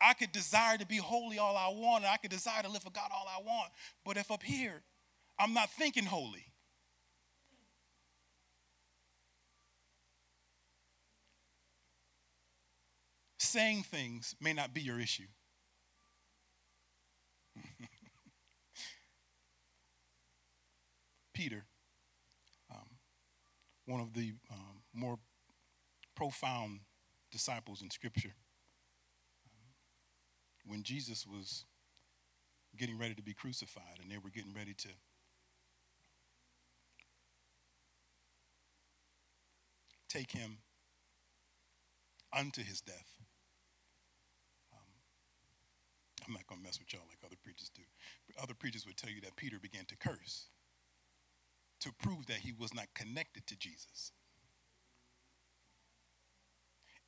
I 0.00 0.14
could 0.14 0.32
desire 0.32 0.78
to 0.78 0.86
be 0.86 0.96
holy 0.96 1.38
all 1.38 1.56
I 1.56 1.68
want, 1.68 2.04
and 2.04 2.12
I 2.12 2.16
could 2.16 2.30
desire 2.30 2.62
to 2.62 2.68
live 2.68 2.82
for 2.82 2.90
God 2.90 3.10
all 3.14 3.26
I 3.28 3.40
want. 3.42 3.70
But 4.04 4.16
if 4.16 4.30
up 4.30 4.42
here, 4.42 4.82
I'm 5.38 5.54
not 5.54 5.70
thinking 5.70 6.04
holy, 6.04 6.44
saying 13.52 13.82
things 13.82 14.34
may 14.40 14.54
not 14.54 14.72
be 14.72 14.80
your 14.80 14.98
issue. 14.98 15.26
Peter, 21.34 21.66
um, 22.70 22.96
one 23.84 24.00
of 24.00 24.14
the 24.14 24.32
um, 24.50 24.80
more 24.94 25.18
profound 26.16 26.80
disciples 27.30 27.82
in 27.82 27.90
Scripture, 27.90 28.32
um, 29.46 29.74
when 30.66 30.82
Jesus 30.82 31.26
was 31.26 31.66
getting 32.78 32.98
ready 32.98 33.14
to 33.14 33.22
be 33.22 33.34
crucified 33.34 33.98
and 34.00 34.10
they 34.10 34.16
were 34.16 34.30
getting 34.30 34.54
ready 34.54 34.72
to 34.72 34.88
take 40.08 40.30
him 40.30 40.56
unto 42.34 42.62
his 42.64 42.80
death. 42.80 43.21
I'm 46.26 46.32
not 46.32 46.46
going 46.46 46.60
to 46.60 46.64
mess 46.64 46.78
with 46.78 46.92
y'all 46.92 47.02
like 47.08 47.18
other 47.24 47.36
preachers 47.42 47.70
do. 47.74 47.82
But 48.26 48.42
other 48.42 48.54
preachers 48.54 48.86
would 48.86 48.96
tell 48.96 49.10
you 49.10 49.20
that 49.22 49.36
Peter 49.36 49.58
began 49.58 49.84
to 49.86 49.96
curse 49.96 50.46
to 51.80 51.92
prove 51.92 52.26
that 52.26 52.36
he 52.36 52.52
was 52.52 52.72
not 52.72 52.86
connected 52.94 53.46
to 53.48 53.56
Jesus. 53.56 54.12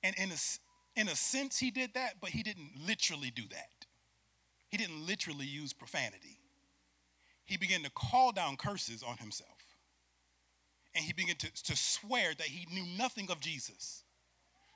And 0.02 0.14
in 0.16 0.30
a, 0.30 1.00
in 1.00 1.08
a 1.08 1.16
sense, 1.16 1.58
he 1.58 1.70
did 1.70 1.94
that, 1.94 2.14
but 2.20 2.30
he 2.30 2.42
didn't 2.42 2.70
literally 2.86 3.30
do 3.30 3.42
that. 3.50 3.86
He 4.68 4.76
didn't 4.76 5.06
literally 5.06 5.46
use 5.46 5.72
profanity. 5.72 6.38
He 7.44 7.56
began 7.56 7.82
to 7.82 7.90
call 7.90 8.32
down 8.32 8.56
curses 8.56 9.02
on 9.02 9.16
himself. 9.18 9.50
And 10.94 11.04
he 11.04 11.12
began 11.12 11.36
to, 11.36 11.52
to 11.64 11.76
swear 11.76 12.34
that 12.34 12.46
he 12.46 12.66
knew 12.72 12.84
nothing 12.96 13.30
of 13.30 13.40
Jesus. 13.40 14.02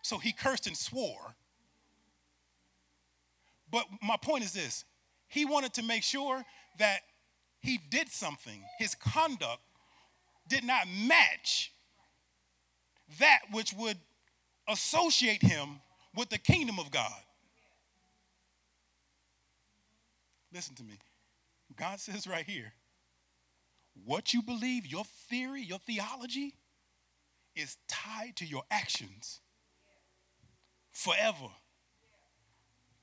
So 0.03 0.18
he 0.18 0.32
cursed 0.32 0.66
and 0.66 0.76
swore 0.76 1.34
but 3.71 3.85
my 4.03 4.16
point 4.16 4.45
is 4.45 4.53
this 4.53 4.85
he 5.29 5.45
wanted 5.45 5.75
to 5.75 5.83
make 5.83 6.03
sure 6.03 6.45
that 6.79 7.01
he 7.61 7.79
did 7.91 8.09
something, 8.09 8.62
his 8.79 8.95
conduct 8.95 9.61
did 10.49 10.64
not 10.64 10.87
match 10.89 11.73
that 13.19 13.41
which 13.53 13.73
would 13.75 13.99
associate 14.69 15.43
him 15.43 15.81
with 16.14 16.29
the 16.31 16.39
kingdom 16.39 16.79
of 16.79 16.91
God. 16.91 17.12
Listen 20.53 20.75
to 20.77 20.83
me. 20.83 20.99
God 21.77 22.01
says 22.01 22.27
right 22.27 22.47
here, 22.47 22.73
what 24.05 24.33
you 24.33 24.43
believe, 24.43 24.87
your 24.87 25.05
theory, 25.29 25.62
your 25.62 25.79
theology, 25.79 26.55
is 27.55 27.77
tied 27.89 28.37
to 28.37 28.47
your 28.47 28.62
actions 28.71 29.41
forever. 30.93 31.49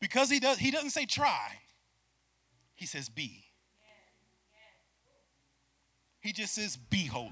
Because 0.05 0.29
he 0.29 0.39
does 0.39 0.59
he 0.59 0.69
doesn't 0.69 0.91
say 0.91 1.07
try. 1.07 1.47
He 2.75 2.85
says 2.85 3.09
be. 3.09 3.45
He 6.19 6.31
just 6.31 6.53
says 6.53 6.77
be 6.77 7.05
holy. 7.05 7.31